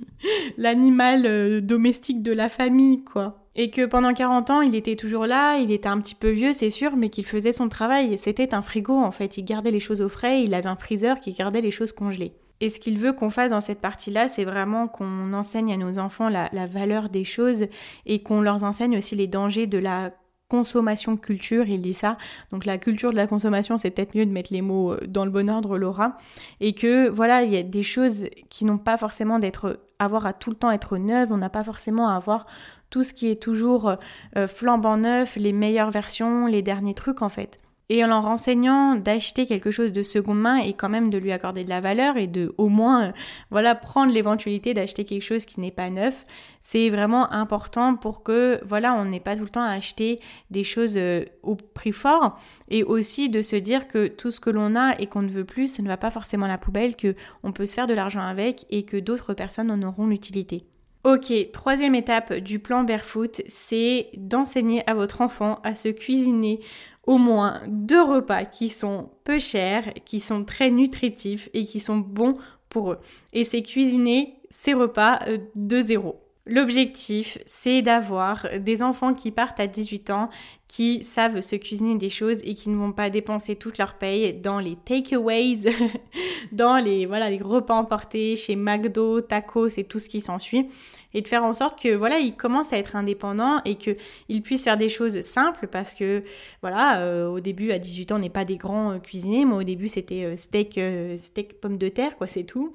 l'animal 0.58 1.26
euh, 1.26 1.62
domestique 1.62 2.24
de 2.24 2.32
la 2.32 2.48
famille 2.48 3.04
quoi. 3.04 3.43
Et 3.56 3.70
que 3.70 3.86
pendant 3.86 4.14
40 4.14 4.50
ans, 4.50 4.62
il 4.62 4.74
était 4.76 4.96
toujours 4.96 5.28
là, 5.28 5.58
il 5.58 5.72
était 5.72 5.90
un 5.90 6.00
petit 6.00 6.16
peu 6.16 6.30
vieux, 6.30 6.54
c'est 6.54 6.72
sûr, 6.72 6.96
mais 6.96 7.10
qu'il 7.10 7.26
faisait 7.26 7.52
son 7.52 7.70
travail. 7.70 8.18
C'était 8.18 8.56
un 8.56 8.64
frigo, 8.64 8.96
en 8.96 9.12
fait. 9.12 9.38
Il 9.38 9.46
gardait 9.46 9.72
les 9.72 9.80
choses 9.80 10.02
au 10.02 10.10
frais, 10.10 10.44
il 10.44 10.54
avait 10.56 10.70
un 10.70 10.76
freezer 10.76 11.20
qui 11.20 11.34
gardait 11.34 11.62
les 11.62 11.72
choses 11.72 11.92
congelées. 11.92 12.34
Et 12.62 12.70
ce 12.70 12.80
qu'il 12.80 12.98
veut 12.98 13.14
qu'on 13.14 13.30
fasse 13.30 13.52
dans 13.52 13.62
cette 13.62 13.82
partie-là, 13.82 14.28
c'est 14.28 14.46
vraiment 14.46 14.88
qu'on 14.88 15.34
enseigne 15.34 15.74
à 15.74 15.78
nos 15.78 16.00
enfants 16.00 16.30
la, 16.30 16.50
valeur 16.66 17.10
des 17.10 17.26
choses 17.26 17.66
et 18.06 18.24
qu'on 18.24 18.42
leur 18.42 18.64
enseigne 18.64 18.98
aussi 18.98 19.16
les 19.16 19.28
dangers 19.28 19.68
de 19.68 19.78
la 19.78 20.12
consommation 20.50 21.18
culture, 21.18 21.66
il 21.68 21.82
dit 21.82 21.94
ça. 21.94 22.16
Donc 22.52 22.66
la 22.66 22.78
culture 22.78 23.12
de 23.12 23.16
la 23.16 23.28
consommation, 23.28 23.76
c'est 23.78 23.90
peut-être 23.90 24.16
mieux 24.16 24.26
de 24.26 24.32
mettre 24.32 24.54
les 24.54 24.62
mots 24.62 24.94
euh, 24.94 25.00
dans 25.08 25.26
le 25.26 25.32
bon 25.32 25.50
ordre, 25.50 25.78
Laura. 25.78 26.18
Et 26.60 26.74
que 26.74 27.10
voilà, 27.10 27.44
il 27.44 27.52
y 27.52 27.58
a 27.58 27.64
des 27.64 27.82
choses 27.82 28.28
qui 28.50 28.64
n'ont 28.64 28.78
pas 28.78 28.98
forcément 28.98 29.40
d'être 29.40 29.80
avoir 30.00 30.26
à 30.26 30.34
tout 30.34 30.50
le 30.50 30.56
temps 30.56 30.72
être 30.72 30.98
neuves, 30.98 31.32
on 31.32 31.38
n'a 31.38 31.50
pas 31.50 31.64
forcément 31.64 32.10
à 32.10 32.16
avoir 32.16 32.46
tout 32.94 33.04
ce 33.04 33.16
qui 33.16 33.28
est 33.28 33.42
toujours 33.42 33.96
euh, 34.38 34.48
flambant 34.48 34.98
neuf, 34.98 35.36
les 35.36 35.52
meilleures 35.52 35.90
versions, 35.90 36.46
les 36.46 36.62
derniers 36.62 36.94
trucs 36.94 37.24
en 37.24 37.30
fait 37.30 37.60
et 37.90 38.04
en 38.04 38.08
leur 38.08 38.24
renseignant 38.24 38.96
d'acheter 38.96 39.46
quelque 39.46 39.72
chose 39.72 39.92
de 39.92 40.04
seconde 40.04 40.40
main 40.40 40.58
et 40.58 40.74
quand 40.74 40.90
même 40.90 41.10
de 41.10 41.18
lui 41.18 41.32
accorder 41.32 41.64
de 41.64 41.70
la 41.70 41.82
valeur 41.82 42.18
et 42.18 42.28
de 42.28 42.54
au 42.58 42.70
moins 42.70 43.06
euh, 43.06 43.12
voilà 43.52 43.76
prendre 43.76 44.14
l'éventualité 44.14 44.74
d'acheter 44.74 45.06
quelque 45.06 45.24
chose 45.24 45.46
qui 45.46 45.60
n'est 45.60 45.72
pas 45.72 45.90
neuf, 45.90 46.26
c'est 46.62 46.90
vraiment 46.90 47.32
important 47.34 47.96
pour 47.96 48.24
que 48.24 48.60
voilà, 48.64 48.94
on 48.94 49.06
n'ait 49.06 49.20
pas 49.20 49.36
tout 49.36 49.44
le 49.44 49.50
temps 49.50 49.64
à 49.64 49.72
acheter 49.72 50.20
des 50.50 50.64
choses 50.64 50.94
euh, 50.96 51.26
au 51.42 51.56
prix 51.56 51.92
fort 51.92 52.40
et 52.70 52.84
aussi 52.84 53.30
de 53.30 53.42
se 53.42 53.56
dire 53.56 53.88
que 53.88 54.08
tout 54.08 54.32
ce 54.32 54.40
que 54.40 54.50
l'on 54.52 54.76
a 54.76 55.00
et 55.00 55.08
qu'on 55.08 55.24
ne 55.24 55.30
veut 55.30 55.46
plus, 55.46 55.68
ça 55.68 55.82
ne 55.82 55.88
va 55.88 55.98
pas 55.98 56.12
forcément 56.12 56.46
à 56.46 56.50
la 56.50 56.58
poubelle 56.58 56.96
que 56.96 57.16
on 57.44 57.52
peut 57.52 57.66
se 57.66 57.74
faire 57.74 57.88
de 57.88 57.94
l'argent 57.94 58.22
avec 58.22 58.66
et 58.70 58.84
que 58.84 58.98
d'autres 58.98 59.34
personnes 59.34 59.72
en 59.72 59.82
auront 59.82 60.08
l'utilité. 60.08 60.66
Ok, 61.04 61.34
troisième 61.52 61.96
étape 61.96 62.34
du 62.36 62.60
plan 62.60 62.86
Barefoot, 62.86 63.42
c'est 63.50 64.10
d'enseigner 64.16 64.90
à 64.90 64.94
votre 64.94 65.20
enfant 65.20 65.60
à 65.64 65.76
se 65.76 65.90
cuisiner 65.90 66.62
au 67.06 67.18
moins 67.18 67.62
deux 67.68 68.02
repas 68.02 68.46
qui 68.46 68.70
sont 68.70 69.10
peu 69.26 69.38
chers, 69.38 69.94
qui 70.06 70.22
sont 70.22 70.46
très 70.46 70.72
nutritifs 70.72 71.50
et 71.54 71.66
qui 71.66 71.82
sont 71.82 71.98
bons 71.98 72.38
pour 72.70 72.94
eux. 72.94 73.00
Et 73.34 73.44
c'est 73.44 73.64
cuisiner 73.64 74.36
ces 74.50 74.74
repas 74.74 75.20
euh, 75.28 75.40
de 75.56 75.82
zéro. 75.82 76.22
L'objectif, 76.46 77.38
c'est 77.46 77.82
d'avoir 77.82 78.48
des 78.60 78.82
enfants 78.82 79.14
qui 79.14 79.32
partent 79.32 79.60
à 79.60 79.68
18 79.68 80.10
ans, 80.10 80.30
qui 80.74 81.04
savent 81.04 81.42
se 81.42 81.56
cuisiner 81.56 82.00
des 82.00 82.10
choses 82.10 82.40
et 82.44 82.56
qui 82.56 82.72
ne 82.72 82.76
vont 82.76 82.94
pas 82.94 83.12
dépenser 83.12 83.56
toute 83.56 83.78
leur 83.78 83.94
paye 83.94 84.34
dans 84.34 84.58
les 84.58 84.76
takeaways, 84.76 85.60
dans 86.52 86.84
les, 86.84 87.06
voilà, 87.06 87.30
les 87.30 87.38
repas 87.38 87.76
emportés 87.76 88.36
chez 88.36 88.56
McDo, 88.56 89.22
tacos 89.22 89.78
et 89.78 89.84
tout 89.84 90.00
ce 90.00 90.10
qui 90.10 90.20
s'ensuit. 90.20 90.68
Et 91.14 91.22
de 91.22 91.28
faire 91.28 91.44
en 91.44 91.54
sorte 91.54 91.80
que, 91.80 91.94
voilà, 91.94 92.18
ils 92.18 92.34
commencent 92.34 92.74
à 92.74 92.80
être 92.80 92.96
indépendants 92.96 93.62
et 93.66 93.76
qu'ils 93.76 94.42
puissent 94.42 94.64
faire 94.64 94.78
des 94.78 94.90
choses 94.90 95.22
simples 95.22 95.68
parce 95.68 95.94
que, 95.94 96.24
voilà, 96.62 97.02
euh, 97.02 97.28
au 97.28 97.40
début, 97.40 97.72
à 97.72 97.78
18 97.78 98.12
ans, 98.12 98.16
on 98.16 98.20
n'est 98.20 98.32
pas 98.32 98.46
des 98.46 98.58
grands 98.58 98.94
euh, 98.94 98.98
cuisiniers. 98.98 99.46
Moi, 99.46 99.60
au 99.60 99.64
début, 99.64 99.88
c'était 99.88 100.24
euh, 100.24 100.38
steak, 100.38 100.80
steak 101.18 101.62
pomme 101.62 101.78
de 101.78 101.90
terre, 101.90 102.18
quoi, 102.18 102.26
c'est 102.26 102.46
tout. 102.46 102.74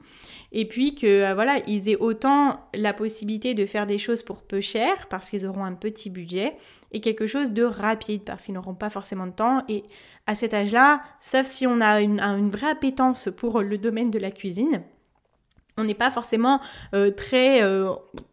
Et 0.53 0.69
puis 0.69 0.95
que, 0.95 1.35
voilà, 1.35 1.59
ils 1.67 1.89
aient 1.89 1.97
autant 1.97 2.61
la 2.75 2.93
possibilité 2.93 3.55
de 3.55 3.67
faire 3.67 3.89
des 3.89 3.99
choses 3.99 4.23
pour 4.23 4.45
peu 4.45 4.61
cher 4.61 5.09
parce 5.11 5.31
qu'ils 5.31 5.45
auront 5.45 5.65
un 5.65 5.75
petit 5.75 6.09
budget 6.09 6.55
et 6.93 7.01
quelque 7.01 7.27
chose 7.27 7.51
de 7.51 7.65
rapide 7.65 8.23
parce 8.25 8.45
qu'ils 8.45 8.55
n'auront 8.55 8.75
pas 8.75 8.91
forcément 8.91 9.27
de 9.27 9.33
temps. 9.33 9.63
Et 9.69 9.85
à 10.27 10.35
cet 10.35 10.55
âge-là, 10.55 11.03
sauf 11.21 11.47
si 11.47 11.67
on 11.67 11.81
a 11.81 12.01
une, 12.01 12.51
vraie 12.51 12.71
appétence 12.71 13.29
pour 13.37 13.61
le 13.61 13.79
domaine 13.79 14.11
de 14.11 14.19
la 14.19 14.31
cuisine, 14.31 14.83
on 15.77 15.85
n'est 15.85 15.95
pas 15.95 16.11
forcément 16.11 16.61
euh, 16.95 17.11
très 17.11 17.63
euh, 17.63 17.93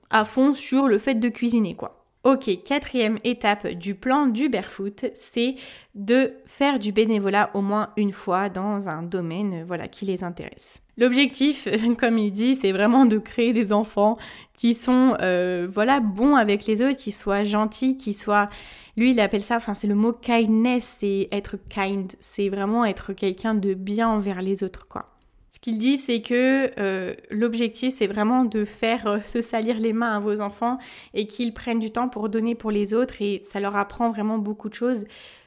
à 0.09 0.25
fond 0.25 0.53
sur 0.53 0.87
le 0.87 0.97
fait 0.97 1.15
de 1.15 1.29
cuisiner, 1.29 1.75
quoi. 1.75 2.01
Ok, 2.23 2.49
quatrième 2.63 3.19
étape 3.23 3.67
du 3.67 3.93
plan 3.93 4.25
du 4.25 4.49
barefoot, 4.49 5.05
c'est 5.13 5.55
de 5.93 6.33
faire 6.47 6.79
du 6.79 6.91
bénévolat 6.91 7.51
au 7.53 7.61
moins 7.61 7.91
une 7.97 8.13
fois 8.13 8.49
dans 8.49 8.89
un 8.89 9.03
domaine 9.03 9.63
voilà, 9.63 9.87
qui 9.87 10.05
les 10.05 10.23
intéresse. 10.23 10.81
L'objectif, 10.97 11.67
comme 11.99 12.17
il 12.17 12.31
dit, 12.31 12.55
c'est 12.55 12.71
vraiment 12.71 13.05
de 13.05 13.17
créer 13.17 13.53
des 13.53 13.73
enfants 13.73 14.17
qui 14.53 14.73
sont 14.73 15.17
euh, 15.21 15.67
voilà 15.71 15.99
bons 15.99 16.35
avec 16.35 16.65
les 16.65 16.81
autres, 16.81 16.97
qui 16.97 17.11
soient 17.11 17.43
gentils, 17.43 17.97
qui 17.97 18.13
soient 18.13 18.49
lui 18.97 19.11
il 19.11 19.19
appelle 19.19 19.41
ça, 19.41 19.57
enfin 19.57 19.73
c'est 19.73 19.87
le 19.87 19.95
mot 19.95 20.13
kindness, 20.13 20.97
c'est 20.99 21.27
être 21.31 21.57
kind, 21.69 22.11
c'est 22.21 22.47
vraiment 22.47 22.85
être 22.85 23.11
quelqu'un 23.11 23.53
de 23.53 23.73
bien 23.73 24.07
envers 24.07 24.41
les 24.41 24.63
autres 24.63 24.87
quoi. 24.87 25.11
Ce 25.55 25.59
qu'il 25.61 25.79
dit, 25.79 25.95
c'est 25.95 26.21
que 26.21 26.69
euh, 26.79 27.13
l'objectif, 27.31 27.93
c'est 27.93 28.07
vraiment 28.07 28.43
de 28.43 28.65
faire 28.65 29.07
euh, 29.07 29.19
se 29.23 29.39
salir 29.39 29.79
les 29.79 29.93
mains 29.93 30.17
à 30.17 30.19
vos 30.19 30.41
enfants 30.41 30.77
et 31.13 31.27
qu'ils 31.27 31.53
prennent 31.53 31.79
du 31.79 31.91
temps 31.91 32.09
pour 32.09 32.27
donner 32.27 32.55
pour 32.55 32.71
les 32.71 32.93
autres 32.93 33.21
et 33.21 33.41
ça 33.51 33.61
leur 33.61 33.77
apprend 33.77 34.09
vraiment 34.11 34.37
beaucoup 34.37 34.67
de 34.67 34.73
choses 34.73 35.05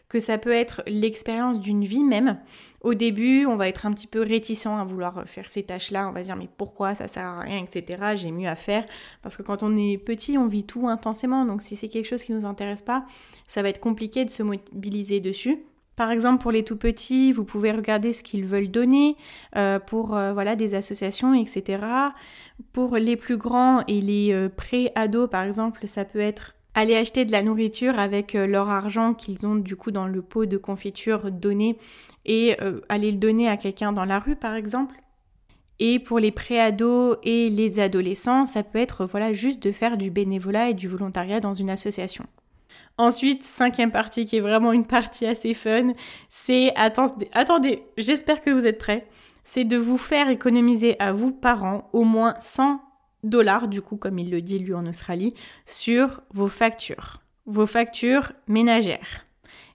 que 0.09 0.21
ça 0.21 0.39
peut 0.39 0.53
être 0.53 0.83
l'expérience 0.87 1.61
d'une 1.61 1.85
vie 1.85 2.05
même. 2.05 2.39
Au 2.81 2.95
début, 2.95 3.45
on 3.47 3.57
va 3.57 3.69
être 3.69 3.85
un 3.85 3.93
petit 3.93 4.07
peu 4.07 4.23
réticent 4.23 4.67
à 4.67 4.85
vouloir 4.85 5.25
faire 5.27 5.49
ces 5.49 5.63
tâches-là. 5.63 6.09
On 6.09 6.13
va 6.13 6.21
se 6.21 6.27
dire 6.27 6.37
mais 6.37 6.49
pourquoi 6.57 6.95
ça 6.95 7.09
sert 7.09 7.25
à 7.25 7.41
rien, 7.41 7.63
etc. 7.63 8.15
J'ai 8.15 8.31
mieux 8.31 8.49
à 8.49 8.55
faire. 8.55 8.85
Parce 9.23 9.37
que 9.37 9.43
quand 9.43 9.63
on 9.63 9.77
est 9.77 9.99
petit, 9.99 10.39
on 10.39 10.47
vit 10.47 10.65
tout 10.65 10.89
intensément. 10.89 11.45
Donc 11.45 11.61
si 11.63 11.77
c'est 11.77 11.89
quelque 11.89 12.07
chose 12.07 12.23
qui 12.23 12.33
nous 12.33 12.47
intéresse 12.47 12.83
pas, 12.83 13.05
ça 13.47 13.63
va 13.63 13.69
être 13.69 13.81
compliqué 13.81 14.25
de 14.25 14.31
se 14.31 14.43
mobiliser 14.43 15.21
dessus. 15.21 15.59
Par 15.99 16.13
exemple, 16.13 16.41
pour 16.41 16.53
les 16.53 16.63
tout 16.63 16.77
petits, 16.77 17.33
vous 17.33 17.43
pouvez 17.43 17.73
regarder 17.73 18.13
ce 18.13 18.23
qu'ils 18.23 18.45
veulent 18.45 18.71
donner 18.71 19.17
euh, 19.57 19.81
pour 19.81 20.17
euh, 20.17 20.33
voilà 20.33 20.55
des 20.55 20.77
associations, 20.77 21.35
etc. 21.35 21.83
Pour 22.73 22.95
les 22.95 23.17
plus 23.17 23.37
grands 23.37 23.83
et 23.89 24.01
les 24.01 24.33
euh, 24.33 24.49
pré-ados, 24.49 25.29
par 25.29 25.43
exemple, 25.43 25.89
ça 25.89 26.05
peut 26.05 26.21
être 26.21 26.55
aller 26.75 26.95
acheter 26.95 27.25
de 27.25 27.33
la 27.33 27.43
nourriture 27.43 27.99
avec 27.99 28.35
leur 28.35 28.69
argent 28.69 29.15
qu'ils 29.15 29.47
ont 29.47 29.57
du 29.57 29.77
coup 29.77 29.91
dans 29.91 30.07
le 30.07 30.23
pot 30.23 30.47
de 30.47 30.57
confiture 30.57 31.31
donné 31.31 31.77
et 32.25 32.57
aller 32.89 33.11
le 33.11 33.19
donner 33.19 33.49
à 33.49 33.57
quelqu'un 33.57 33.93
dans 33.93 34.05
la 34.05 34.19
rue, 34.19 34.37
par 34.37 34.55
exemple. 34.55 34.95
Et 35.81 35.99
pour 35.99 36.19
les 36.19 36.33
pré-ados 36.33 37.19
et 37.23 37.51
les 37.51 37.81
adolescents, 37.81 38.47
ça 38.47 38.63
peut 38.63 38.79
être 38.79 39.07
voilà 39.07 39.33
juste 39.33 39.63
de 39.63 39.73
faire 39.73 39.97
du 39.97 40.11
bénévolat 40.11 40.71
et 40.71 40.75
du 40.75 40.89
volontariat 40.89 41.41
dans 41.41 41.55
une 41.55 41.71
association. 41.71 42.27
Ensuite, 42.97 43.45
cinquième 43.45 43.93
partie 43.93 44.25
qui 44.25 44.37
est 44.37 44.41
vraiment 44.41 44.73
une 44.73 44.87
partie 44.87 45.25
assez 45.25 45.55
fun, 45.55 45.93
c'est 46.29 46.73
attendez, 46.75 47.29
attendez 47.33 47.85
j'espère 47.97 48.41
que 48.41 48.51
vous 48.51 48.67
êtes 48.67 48.79
prêts. 48.79 49.07
C'est 49.45 49.65
de 49.65 49.77
vous 49.77 49.99
faire 49.99 50.29
économiser 50.29 50.99
à 50.99 51.13
vous 51.13 51.31
parents 51.31 51.89
au 51.93 52.03
moins 52.03 52.35
100 52.41 52.81
dollars, 53.25 53.69
du 53.69 53.83
coup, 53.83 53.97
comme 53.97 54.19
il 54.19 54.31
le 54.31 54.43
dit 54.43 54.59
lui 54.59 54.75
en 54.75 54.87
Australie, 54.87 55.35
sur 55.67 56.21
vos 56.33 56.49
factures, 56.49 57.23
vos 57.47 57.67
factures 57.67 58.33
ménagères. 58.47 59.27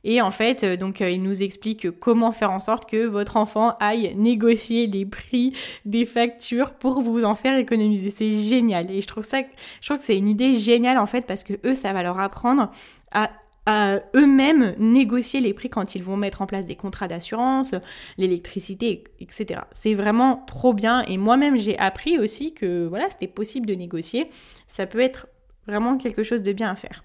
Et 0.06 0.22
en 0.22 0.32
fait, 0.32 0.64
euh, 0.64 0.76
donc, 0.76 1.02
euh, 1.02 1.10
il 1.10 1.24
nous 1.24 1.44
explique 1.44 1.90
comment 2.00 2.32
faire 2.32 2.52
en 2.52 2.60
sorte 2.60 2.90
que 2.90 3.06
votre 3.06 3.38
enfant 3.38 3.76
aille 3.80 4.14
négocier 4.16 4.88
les 4.88 5.06
prix 5.06 5.54
des 5.86 6.06
factures 6.06 6.74
pour 6.74 7.02
vous 7.02 7.24
en 7.24 7.36
faire 7.36 7.58
économiser. 7.58 8.10
C'est 8.10 8.32
génial. 8.32 8.92
Et 8.92 9.02
je 9.02 9.08
trouve 9.08 9.24
ça, 9.24 9.42
je 9.82 9.88
trouve 9.88 10.00
que 10.00 10.04
c'est 10.04 10.18
une 10.18 10.28
idée 10.28 10.56
géniale 10.56 10.98
en 10.98 11.06
fait 11.06 11.22
parce 11.22 11.44
que 11.44 11.54
eux, 11.66 11.74
ça 11.74 11.94
va 11.94 12.04
leur 12.04 12.20
apprendre 12.20 12.70
à 13.12 13.30
eux-mêmes 13.68 14.76
négocier 14.78 15.40
les 15.40 15.54
prix 15.54 15.70
quand 15.70 15.96
ils 15.96 16.04
vont 16.04 16.18
mettre 16.18 16.42
en 16.42 16.46
place 16.46 16.66
des 16.66 16.76
contrats 16.76 17.08
d'assurance, 17.08 17.74
l'électricité, 18.18 19.04
etc. 19.20 19.62
C'est 19.72 19.94
vraiment 19.94 20.44
trop 20.48 20.74
bien 20.74 21.02
et 21.04 21.18
moi-même 21.18 21.58
j'ai 21.58 21.78
appris 21.78 22.18
aussi 22.18 22.54
que 22.54 22.86
voilà, 22.86 23.10
c'était 23.10 23.28
possible 23.28 23.66
de 23.66 23.76
négocier. 23.76 24.30
Ça 24.68 24.86
peut 24.86 25.00
être 25.00 25.28
vraiment 25.66 25.98
quelque 25.98 26.24
chose 26.24 26.42
de 26.42 26.52
bien 26.52 26.72
à 26.72 26.76
faire. 26.76 27.04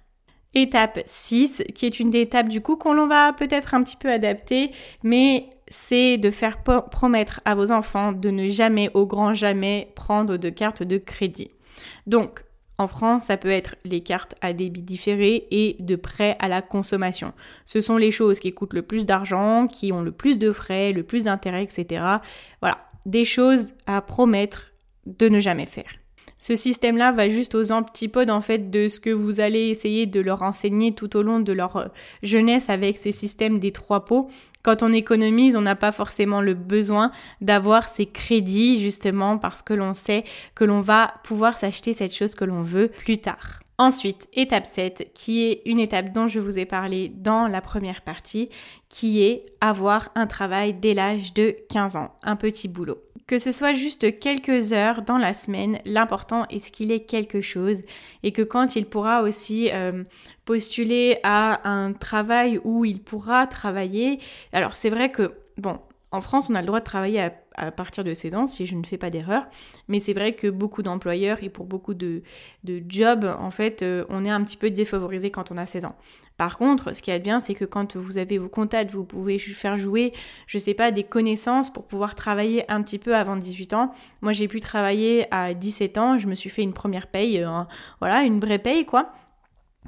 Étape 0.54 1.00
6, 1.04 1.62
qui 1.74 1.86
est 1.86 2.00
une 2.00 2.10
des 2.10 2.22
étapes 2.22 2.48
du 2.48 2.60
coup 2.60 2.76
qu'on 2.76 3.06
va 3.06 3.32
peut-être 3.32 3.74
un 3.74 3.82
petit 3.82 3.96
peu 3.96 4.10
adapter, 4.10 4.72
mais 5.02 5.50
c'est 5.68 6.16
de 6.16 6.30
faire 6.30 6.62
promettre 6.62 7.40
à 7.44 7.54
vos 7.54 7.70
enfants 7.70 8.12
de 8.12 8.30
ne 8.30 8.48
jamais, 8.48 8.90
au 8.94 9.06
grand 9.06 9.34
jamais, 9.34 9.92
prendre 9.94 10.38
de 10.38 10.48
carte 10.48 10.82
de 10.82 10.96
crédit. 10.96 11.50
Donc, 12.06 12.44
en 12.78 12.86
France, 12.86 13.24
ça 13.24 13.36
peut 13.36 13.50
être 13.50 13.74
les 13.84 14.02
cartes 14.02 14.36
à 14.40 14.52
débit 14.52 14.82
différé 14.82 15.48
et 15.50 15.76
de 15.80 15.96
prêt 15.96 16.36
à 16.38 16.46
la 16.46 16.62
consommation. 16.62 17.32
Ce 17.66 17.80
sont 17.80 17.96
les 17.96 18.12
choses 18.12 18.38
qui 18.38 18.54
coûtent 18.54 18.72
le 18.72 18.82
plus 18.82 19.04
d'argent, 19.04 19.66
qui 19.66 19.92
ont 19.92 20.00
le 20.00 20.12
plus 20.12 20.38
de 20.38 20.52
frais, 20.52 20.92
le 20.92 21.02
plus 21.02 21.24
d'intérêt, 21.24 21.64
etc. 21.64 22.04
Voilà, 22.60 22.78
des 23.04 23.24
choses 23.24 23.74
à 23.86 24.00
promettre 24.00 24.72
de 25.06 25.28
ne 25.28 25.40
jamais 25.40 25.66
faire. 25.66 25.90
Ce 26.38 26.54
système-là 26.54 27.12
va 27.12 27.28
juste 27.28 27.54
aux 27.54 27.72
antipodes 27.72 28.30
en 28.30 28.40
fait 28.40 28.70
de 28.70 28.88
ce 28.88 29.00
que 29.00 29.10
vous 29.10 29.40
allez 29.40 29.68
essayer 29.68 30.06
de 30.06 30.20
leur 30.20 30.42
enseigner 30.42 30.94
tout 30.94 31.16
au 31.16 31.22
long 31.22 31.40
de 31.40 31.52
leur 31.52 31.76
euh, 31.76 31.86
jeunesse 32.22 32.70
avec 32.70 32.96
ces 32.96 33.12
systèmes 33.12 33.58
des 33.58 33.72
trois 33.72 34.04
pots. 34.04 34.28
Quand 34.62 34.82
on 34.82 34.92
économise, 34.92 35.56
on 35.56 35.62
n'a 35.62 35.76
pas 35.76 35.92
forcément 35.92 36.40
le 36.40 36.54
besoin 36.54 37.10
d'avoir 37.40 37.88
ces 37.88 38.06
crédits 38.06 38.80
justement 38.80 39.38
parce 39.38 39.62
que 39.62 39.74
l'on 39.74 39.94
sait 39.94 40.24
que 40.54 40.64
l'on 40.64 40.80
va 40.80 41.14
pouvoir 41.24 41.58
s'acheter 41.58 41.92
cette 41.92 42.14
chose 42.14 42.34
que 42.34 42.44
l'on 42.44 42.62
veut 42.62 42.88
plus 42.88 43.18
tard. 43.18 43.60
Ensuite, 43.80 44.28
étape 44.32 44.66
7, 44.66 45.12
qui 45.14 45.44
est 45.44 45.62
une 45.64 45.78
étape 45.78 46.12
dont 46.12 46.26
je 46.26 46.40
vous 46.40 46.58
ai 46.58 46.64
parlé 46.64 47.12
dans 47.14 47.46
la 47.46 47.60
première 47.60 48.02
partie, 48.02 48.48
qui 48.88 49.22
est 49.22 49.46
avoir 49.60 50.08
un 50.16 50.26
travail 50.26 50.74
dès 50.74 50.94
l'âge 50.94 51.32
de 51.32 51.54
15 51.70 51.94
ans, 51.94 52.12
un 52.24 52.34
petit 52.34 52.66
boulot. 52.66 52.98
Que 53.28 53.38
ce 53.38 53.52
soit 53.52 53.74
juste 53.74 54.18
quelques 54.18 54.72
heures 54.72 55.02
dans 55.02 55.16
la 55.16 55.32
semaine, 55.32 55.78
l'important 55.84 56.44
est 56.48 56.58
ce 56.58 56.72
qu'il 56.72 56.90
ait 56.90 57.04
quelque 57.04 57.40
chose 57.40 57.82
et 58.24 58.32
que 58.32 58.42
quand 58.42 58.74
il 58.74 58.86
pourra 58.86 59.22
aussi 59.22 59.70
euh, 59.70 60.02
postuler 60.44 61.18
à 61.22 61.70
un 61.70 61.92
travail 61.92 62.60
où 62.64 62.84
il 62.84 63.00
pourra 63.00 63.46
travailler, 63.46 64.18
alors 64.52 64.74
c'est 64.74 64.90
vrai 64.90 65.12
que, 65.12 65.34
bon, 65.56 65.78
en 66.10 66.22
France, 66.22 66.48
on 66.48 66.54
a 66.54 66.60
le 66.60 66.66
droit 66.66 66.80
de 66.80 66.84
travailler 66.84 67.28
à, 67.54 67.70
partir 67.70 68.02
de 68.02 68.14
16 68.14 68.34
ans, 68.34 68.46
si 68.46 68.64
je 68.64 68.76
ne 68.76 68.84
fais 68.84 68.96
pas 68.96 69.10
d'erreur. 69.10 69.46
Mais 69.88 70.00
c'est 70.00 70.14
vrai 70.14 70.32
que 70.32 70.46
beaucoup 70.48 70.82
d'employeurs 70.82 71.42
et 71.42 71.50
pour 71.50 71.66
beaucoup 71.66 71.92
de, 71.92 72.22
jobs, 72.88 73.24
en 73.38 73.50
fait, 73.50 73.82
euh, 73.82 74.04
on 74.08 74.24
est 74.24 74.30
un 74.30 74.42
petit 74.42 74.56
peu 74.56 74.70
défavorisé 74.70 75.30
quand 75.30 75.50
on 75.50 75.56
a 75.58 75.66
16 75.66 75.84
ans. 75.84 75.96
Par 76.38 76.56
contre, 76.56 76.94
ce 76.94 77.02
qui 77.02 77.10
est 77.10 77.18
bien, 77.18 77.40
c'est 77.40 77.54
que 77.54 77.64
quand 77.64 77.96
vous 77.96 78.16
avez 78.16 78.38
vos 78.38 78.48
contacts, 78.48 78.92
vous 78.92 79.04
pouvez 79.04 79.38
faire 79.38 79.76
jouer, 79.76 80.12
je 80.46 80.56
sais 80.56 80.72
pas, 80.72 80.92
des 80.92 81.02
connaissances 81.02 81.70
pour 81.70 81.84
pouvoir 81.84 82.14
travailler 82.14 82.70
un 82.70 82.80
petit 82.82 82.98
peu 82.98 83.14
avant 83.14 83.36
18 83.36 83.74
ans. 83.74 83.92
Moi, 84.22 84.32
j'ai 84.32 84.48
pu 84.48 84.60
travailler 84.60 85.26
à 85.34 85.52
17 85.52 85.98
ans, 85.98 86.18
je 86.18 86.28
me 86.28 86.34
suis 86.34 86.48
fait 86.48 86.62
une 86.62 86.72
première 86.72 87.08
paye, 87.08 87.42
euh, 87.42 87.64
voilà, 87.98 88.22
une 88.22 88.40
vraie 88.40 88.60
paye, 88.60 88.86
quoi. 88.86 89.12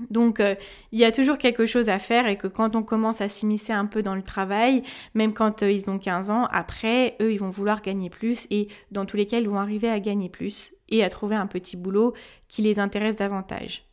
Donc 0.09 0.41
euh, 0.41 0.55
il 0.93 0.99
y 0.99 1.05
a 1.05 1.13
toujours 1.13 1.39
quelque 1.39 1.67
chose 1.67 1.89
à 1.89 1.99
faire 1.99 2.27
et 2.27 2.37
que 2.37 2.47
quand 2.47 2.77
on 2.77 2.83
commence 2.83 3.21
à 3.21 3.29
s'immiscer 3.29 3.73
un 3.73 3.87
peu 3.87 4.03
dans 4.03 4.15
le 4.15 4.23
travail, 4.23 4.83
même 5.15 5.35
quand 5.35 5.63
euh, 5.63 5.71
ils 5.71 5.91
ont 5.91 5.99
15 5.99 6.31
ans, 6.31 6.47
après, 6.51 7.17
eux, 7.21 7.33
ils 7.33 7.39
vont 7.39 7.51
vouloir 7.51 7.83
gagner 7.83 8.11
plus 8.11 8.47
et 8.51 8.69
dans 8.91 9.05
tous 9.05 9.17
les 9.17 9.27
cas, 9.27 9.39
ils 9.39 9.49
vont 9.49 9.59
arriver 9.59 9.89
à 9.89 10.01
gagner 10.01 10.29
plus 10.29 10.73
et 10.89 11.05
à 11.05 11.11
trouver 11.11 11.37
un 11.37 11.47
petit 11.47 11.77
boulot 11.77 12.15
qui 12.49 12.63
les 12.63 12.79
intéresse 12.79 13.17
davantage. 13.17 13.85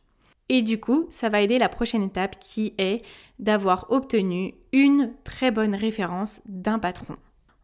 Et 0.48 0.62
du 0.62 0.80
coup, 0.80 1.06
ça 1.10 1.28
va 1.28 1.42
aider 1.42 1.58
la 1.58 1.68
prochaine 1.68 2.02
étape 2.02 2.38
qui 2.40 2.74
est 2.78 3.02
d'avoir 3.38 3.90
obtenu 3.90 4.54
une 4.72 5.12
très 5.22 5.50
bonne 5.50 5.74
référence 5.74 6.40
d'un 6.46 6.78
patron. 6.78 7.16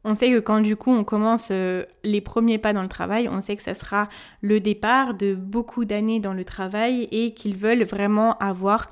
On 0.04 0.12
sait 0.12 0.30
que 0.30 0.38
quand 0.38 0.60
du 0.60 0.76
coup 0.76 0.90
on 0.90 1.02
commence 1.02 1.48
euh, 1.50 1.84
les 2.02 2.20
premiers 2.20 2.58
pas 2.58 2.74
dans 2.74 2.82
le 2.82 2.88
travail, 2.88 3.28
on 3.28 3.40
sait 3.40 3.56
que 3.56 3.62
ça 3.62 3.72
sera 3.72 4.08
le 4.42 4.60
départ 4.60 5.14
de 5.14 5.34
beaucoup 5.34 5.86
d'années 5.86 6.20
dans 6.20 6.34
le 6.34 6.44
travail 6.44 7.08
et 7.10 7.32
qu'ils 7.32 7.56
veulent 7.56 7.84
vraiment 7.84 8.36
avoir 8.38 8.90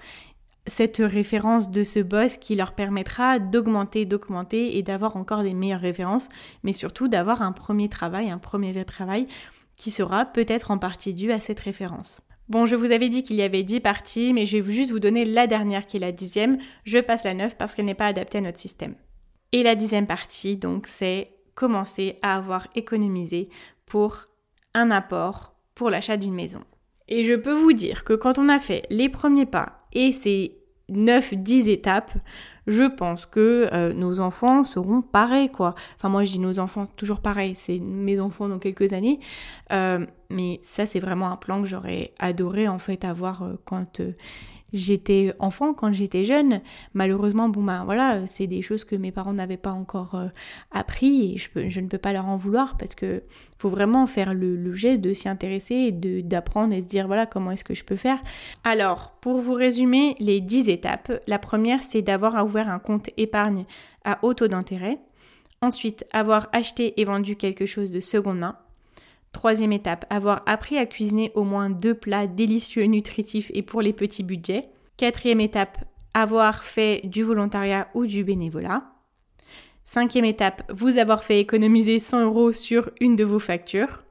cette 0.66 0.98
référence 0.98 1.70
de 1.70 1.84
ce 1.84 2.00
boss 2.00 2.36
qui 2.36 2.54
leur 2.54 2.72
permettra 2.72 3.38
d'augmenter, 3.38 4.06
d'augmenter 4.06 4.78
et 4.78 4.82
d'avoir 4.82 5.16
encore 5.16 5.42
des 5.42 5.54
meilleures 5.54 5.80
références, 5.80 6.28
mais 6.62 6.72
surtout 6.72 7.08
d'avoir 7.08 7.42
un 7.42 7.52
premier 7.52 7.88
travail, 7.88 8.30
un 8.30 8.38
premier 8.38 8.84
travail 8.84 9.26
qui 9.76 9.90
sera 9.90 10.24
peut-être 10.24 10.70
en 10.70 10.78
partie 10.78 11.14
dû 11.14 11.32
à 11.32 11.40
cette 11.40 11.60
référence. 11.60 12.22
Bon, 12.48 12.66
je 12.66 12.76
vous 12.76 12.92
avais 12.92 13.08
dit 13.08 13.22
qu'il 13.22 13.36
y 13.36 13.42
avait 13.42 13.62
10 13.62 13.80
parties, 13.80 14.32
mais 14.32 14.46
je 14.46 14.58
vais 14.58 14.72
juste 14.72 14.92
vous 14.92 15.00
donner 15.00 15.24
la 15.24 15.46
dernière 15.46 15.84
qui 15.84 15.96
est 15.96 16.00
la 16.00 16.12
dixième. 16.12 16.58
Je 16.84 16.98
passe 16.98 17.24
la 17.24 17.34
9 17.34 17.56
parce 17.56 17.74
qu'elle 17.74 17.86
n'est 17.86 17.94
pas 17.94 18.06
adaptée 18.06 18.38
à 18.38 18.42
notre 18.42 18.58
système. 18.58 18.94
Et 19.52 19.62
la 19.62 19.74
dixième 19.74 20.06
partie, 20.06 20.56
donc, 20.56 20.86
c'est 20.86 21.32
commencer 21.54 22.18
à 22.22 22.36
avoir 22.36 22.68
économisé 22.74 23.48
pour 23.86 24.26
un 24.74 24.90
apport 24.90 25.54
pour 25.74 25.90
l'achat 25.90 26.16
d'une 26.16 26.34
maison. 26.34 26.62
Et 27.08 27.24
je 27.24 27.34
peux 27.34 27.54
vous 27.54 27.72
dire 27.72 28.04
que 28.04 28.14
quand 28.14 28.38
on 28.38 28.48
a 28.48 28.58
fait 28.58 28.86
les 28.88 29.08
premiers 29.08 29.46
pas 29.46 29.86
et 29.92 30.12
ces 30.12 30.62
9-10 30.90 31.68
étapes, 31.68 32.12
je 32.66 32.84
pense 32.84 33.26
que 33.26 33.68
euh, 33.72 33.92
nos 33.92 34.20
enfants 34.20 34.64
seront 34.64 35.02
pareils, 35.02 35.50
quoi. 35.50 35.74
Enfin, 35.96 36.08
moi, 36.08 36.24
je 36.24 36.32
dis 36.32 36.38
nos 36.38 36.58
enfants 36.58 36.84
toujours 36.86 37.20
pareil, 37.20 37.54
c'est 37.54 37.78
mes 37.80 38.20
enfants 38.20 38.48
dans 38.48 38.58
quelques 38.58 38.92
années. 38.92 39.20
Euh, 39.72 40.06
mais 40.30 40.60
ça, 40.62 40.86
c'est 40.86 41.00
vraiment 41.00 41.30
un 41.30 41.36
plan 41.36 41.60
que 41.60 41.68
j'aurais 41.68 42.12
adoré, 42.18 42.68
en 42.68 42.78
fait, 42.78 43.04
avoir 43.04 43.42
euh, 43.42 43.54
quand 43.64 44.00
j'étais 44.72 45.32
enfant, 45.38 45.74
quand 45.74 45.92
j'étais 45.92 46.24
jeune, 46.24 46.60
malheureusement, 46.94 47.48
bon 47.48 47.62
ben 47.62 47.84
voilà, 47.84 48.26
c'est 48.26 48.46
des 48.46 48.62
choses 48.62 48.84
que 48.84 48.96
mes 48.96 49.12
parents 49.12 49.32
n'avaient 49.32 49.56
pas 49.56 49.72
encore 49.72 50.14
euh, 50.14 50.28
appris 50.70 51.34
et 51.34 51.68
je, 51.68 51.80
ne 51.80 51.88
peux 51.88 51.98
pas 51.98 52.12
leur 52.12 52.26
en 52.26 52.36
vouloir 52.36 52.76
parce 52.76 52.94
que 52.94 53.22
faut 53.58 53.68
vraiment 53.68 54.06
faire 54.06 54.34
le, 54.34 54.72
geste 54.74 55.00
de 55.00 55.12
s'y 55.12 55.28
intéresser 55.28 55.92
d'apprendre 55.92 56.74
et 56.74 56.80
se 56.80 56.86
dire 56.86 57.06
voilà 57.06 57.26
comment 57.26 57.50
est-ce 57.50 57.64
que 57.64 57.74
je 57.74 57.84
peux 57.84 57.96
faire. 57.96 58.18
Alors, 58.64 59.12
pour 59.20 59.40
vous 59.40 59.54
résumer 59.54 60.16
les 60.18 60.40
10 60.40 60.68
étapes, 60.68 61.12
la 61.26 61.38
première 61.38 61.82
c'est 61.82 62.02
d'avoir 62.02 62.44
ouvert 62.44 62.68
un 62.68 62.78
compte 62.78 63.10
épargne 63.16 63.64
à 64.04 64.18
haut 64.22 64.34
taux 64.34 64.48
d'intérêt. 64.48 64.98
Ensuite, 65.60 66.04
avoir 66.12 66.48
acheté 66.52 67.00
et 67.00 67.04
vendu 67.04 67.36
quelque 67.36 67.66
chose 67.66 67.92
de 67.92 68.00
seconde 68.00 68.40
main. 68.40 68.56
Troisième 69.32 69.72
étape, 69.72 70.04
avoir 70.10 70.42
appris 70.46 70.76
à 70.76 70.86
cuisiner 70.86 71.32
au 71.34 71.44
moins 71.44 71.70
deux 71.70 71.94
plats 71.94 72.26
délicieux, 72.26 72.84
nutritifs 72.84 73.50
et 73.54 73.62
pour 73.62 73.82
les 73.82 73.92
petits 73.92 74.22
budgets. 74.22 74.68
Quatrième 74.96 75.40
étape, 75.40 75.78
avoir 76.14 76.64
fait 76.64 77.00
du 77.04 77.22
volontariat 77.22 77.88
ou 77.94 78.06
du 78.06 78.24
bénévolat. 78.24 78.92
Cinquième 79.84 80.24
étape, 80.24 80.70
vous 80.72 80.98
avoir 80.98 81.24
fait 81.24 81.40
économiser 81.40 81.98
100 81.98 82.24
euros 82.24 82.52
sur 82.52 82.90
une 83.00 83.16
de 83.16 83.24
vos 83.24 83.38
factures. 83.38 84.04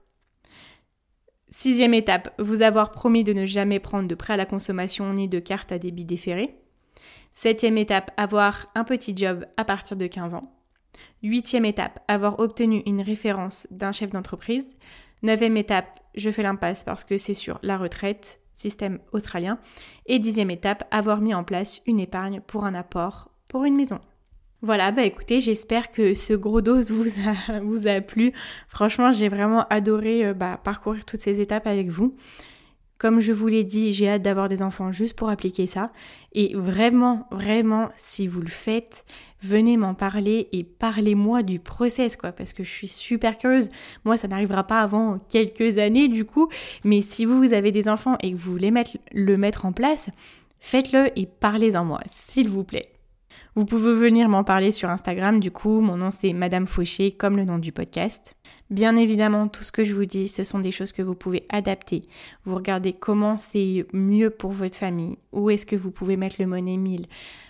Sixième 1.49 1.93
étape, 1.93 2.33
vous 2.39 2.61
avoir 2.61 2.91
promis 2.91 3.23
de 3.23 3.33
ne 3.33 3.45
jamais 3.45 3.79
prendre 3.79 4.07
de 4.07 4.15
prêt 4.15 4.33
à 4.33 4.37
la 4.37 4.45
consommation 4.45 5.13
ni 5.13 5.27
de 5.27 5.39
carte 5.39 5.71
à 5.71 5.79
débit 5.79 6.05
déféré. 6.05 6.55
Septième 7.33 7.77
étape, 7.77 8.11
avoir 8.17 8.67
un 8.75 8.83
petit 8.83 9.15
job 9.15 9.45
à 9.57 9.63
partir 9.63 9.95
de 9.97 10.07
15 10.07 10.33
ans. 10.33 10.53
Huitième 11.23 11.65
étape, 11.65 11.99
avoir 12.07 12.39
obtenu 12.39 12.83
une 12.85 13.01
référence 13.01 13.67
d'un 13.71 13.91
chef 13.91 14.09
d'entreprise. 14.09 14.65
Neuvième 15.23 15.57
étape, 15.57 15.99
je 16.15 16.31
fais 16.31 16.43
l'impasse 16.43 16.83
parce 16.83 17.03
que 17.03 17.17
c'est 17.17 17.33
sur 17.33 17.59
la 17.61 17.77
retraite, 17.77 18.39
système 18.53 18.99
australien. 19.11 19.59
Et 20.05 20.19
dixième 20.19 20.51
étape, 20.51 20.83
avoir 20.91 21.21
mis 21.21 21.33
en 21.33 21.43
place 21.43 21.81
une 21.85 21.99
épargne 21.99 22.41
pour 22.41 22.65
un 22.65 22.73
apport 22.73 23.29
pour 23.47 23.65
une 23.65 23.75
maison. 23.75 23.99
Voilà, 24.63 24.91
bah 24.91 25.03
écoutez, 25.03 25.39
j'espère 25.39 25.89
que 25.89 26.13
ce 26.13 26.33
gros 26.33 26.61
dose 26.61 26.91
vous 27.63 27.87
a, 27.87 28.01
plu. 28.01 28.31
Franchement, 28.67 29.11
j'ai 29.11 29.27
vraiment 29.27 29.67
adoré 29.69 30.25
euh, 30.25 30.33
bah, 30.33 30.59
parcourir 30.63 31.03
toutes 31.03 31.19
ces 31.19 31.41
étapes 31.41 31.65
avec 31.65 31.89
vous. 31.89 32.15
Comme 33.01 33.19
je 33.19 33.33
vous 33.33 33.47
l'ai 33.47 33.63
dit, 33.63 33.93
j'ai 33.93 34.07
hâte 34.07 34.21
d'avoir 34.21 34.47
des 34.47 34.61
enfants 34.61 34.91
juste 34.91 35.15
pour 35.15 35.31
appliquer 35.31 35.65
ça. 35.65 35.91
Et 36.33 36.53
vraiment, 36.53 37.27
vraiment, 37.31 37.89
si 37.97 38.27
vous 38.27 38.41
le 38.41 38.47
faites, 38.47 39.05
venez 39.41 39.75
m'en 39.75 39.95
parler 39.95 40.49
et 40.51 40.63
parlez-moi 40.63 41.41
du 41.41 41.57
process, 41.57 42.15
quoi, 42.15 42.31
parce 42.31 42.53
que 42.53 42.63
je 42.63 42.69
suis 42.69 42.87
super 42.87 43.39
curieuse. 43.39 43.71
Moi, 44.05 44.17
ça 44.17 44.27
n'arrivera 44.27 44.67
pas 44.67 44.81
avant 44.81 45.17
quelques 45.17 45.79
années, 45.79 46.09
du 46.09 46.25
coup. 46.25 46.47
Mais 46.83 47.01
si 47.01 47.25
vous, 47.25 47.53
avez 47.53 47.71
des 47.71 47.89
enfants 47.89 48.17
et 48.21 48.33
que 48.33 48.37
vous 48.37 48.51
voulez 48.51 48.69
mettre, 48.69 48.91
le 49.11 49.35
mettre 49.35 49.65
en 49.65 49.71
place, 49.71 50.11
faites-le 50.59 51.07
et 51.19 51.25
parlez-en 51.25 51.83
moi, 51.83 52.01
s'il 52.05 52.49
vous 52.49 52.63
plaît. 52.63 52.90
Vous 53.53 53.65
pouvez 53.65 53.93
venir 53.93 54.29
m'en 54.29 54.45
parler 54.45 54.71
sur 54.71 54.89
Instagram, 54.89 55.41
du 55.41 55.51
coup, 55.51 55.81
mon 55.81 55.97
nom 55.97 56.09
c'est 56.09 56.31
Madame 56.31 56.67
Fauché, 56.67 57.11
comme 57.11 57.35
le 57.35 57.43
nom 57.43 57.57
du 57.57 57.73
podcast. 57.73 58.37
Bien 58.69 58.95
évidemment, 58.95 59.49
tout 59.49 59.65
ce 59.65 59.73
que 59.73 59.83
je 59.83 59.93
vous 59.93 60.05
dis, 60.05 60.29
ce 60.29 60.45
sont 60.45 60.59
des 60.59 60.71
choses 60.71 60.93
que 60.93 61.01
vous 61.01 61.15
pouvez 61.15 61.43
adapter. 61.49 62.07
Vous 62.45 62.55
regardez 62.55 62.93
comment 62.93 63.35
c'est 63.35 63.85
mieux 63.91 64.29
pour 64.29 64.51
votre 64.51 64.77
famille, 64.77 65.17
où 65.33 65.49
est-ce 65.49 65.65
que 65.65 65.75
vous 65.75 65.91
pouvez 65.91 66.15
mettre 66.15 66.37
le 66.39 66.47
monnaie 66.47 66.77
1000. 66.77 67.07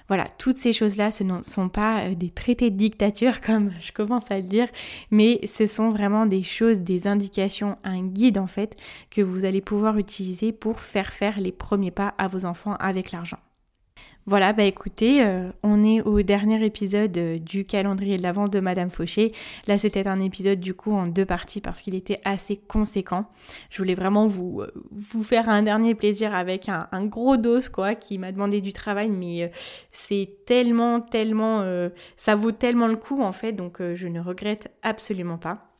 Voilà, 0.07 0.25
toutes 0.39 0.57
ces 0.57 0.73
choses-là, 0.73 1.11
ce 1.11 1.23
ne 1.23 1.43
sont 1.43 1.69
pas 1.69 2.05
euh, 2.05 2.15
des 2.15 2.31
traités 2.31 2.71
de 2.71 2.77
dictature 2.77 3.39
comme 3.45 3.69
je 3.79 3.91
commence 3.91 4.31
à 4.31 4.37
le 4.37 4.43
dire, 4.43 4.69
mais 5.11 5.39
ce 5.45 5.67
sont 5.67 5.91
vraiment 5.91 6.25
des 6.25 6.41
choses, 6.41 6.79
des 6.79 7.05
indications, 7.05 7.77
un 7.83 8.01
guide 8.01 8.39
en 8.39 8.47
fait, 8.47 8.75
que 9.11 9.21
vous 9.21 9.45
allez 9.45 9.61
pouvoir 9.61 9.99
utiliser 9.99 10.51
pour 10.51 10.79
faire 10.79 11.13
faire 11.13 11.39
les 11.39 11.51
premiers 11.51 11.91
pas 11.91 12.15
à 12.17 12.27
vos 12.27 12.45
enfants 12.45 12.75
avec 12.79 13.11
l'argent. 13.11 13.37
Voilà, 14.27 14.53
bah 14.53 14.63
écoutez, 14.63 15.23
euh, 15.23 15.49
on 15.63 15.83
est 15.83 16.01
au 16.01 16.21
dernier 16.21 16.63
épisode 16.63 17.17
euh, 17.17 17.39
du 17.39 17.65
calendrier 17.65 18.17
de 18.17 18.21
l'Avent 18.21 18.47
de 18.47 18.59
Madame 18.59 18.91
Fauché. 18.91 19.31
Là, 19.65 19.79
c'était 19.79 20.07
un 20.07 20.21
épisode 20.21 20.59
du 20.59 20.75
coup 20.75 20.93
en 20.93 21.07
deux 21.07 21.25
parties 21.25 21.59
parce 21.59 21.81
qu'il 21.81 21.95
était 21.95 22.21
assez 22.23 22.57
conséquent. 22.57 23.25
Je 23.71 23.79
voulais 23.79 23.95
vraiment 23.95 24.27
vous, 24.27 24.61
euh, 24.61 24.71
vous 24.91 25.23
faire 25.23 25.49
un 25.49 25.63
dernier 25.63 25.95
plaisir 25.95 26.35
avec 26.35 26.69
un, 26.69 27.05
gros 27.05 27.35
dos 27.35 27.61
quoi 27.73 27.95
qui 27.95 28.19
m'a 28.19 28.31
demandé 28.31 28.61
du 28.61 28.73
travail, 28.73 29.09
mais 29.09 29.51
c'est 29.91 30.29
tellement, 30.45 31.01
tellement, 31.01 31.65
ça 32.15 32.35
vaut 32.35 32.51
tellement 32.51 32.87
le 32.87 32.97
coup 32.97 33.21
en 33.23 33.31
fait, 33.31 33.53
donc 33.53 33.81
je 33.81 34.07
ne 34.07 34.19
regrette 34.19 34.71
absolument 34.83 35.37
pas. 35.37 35.70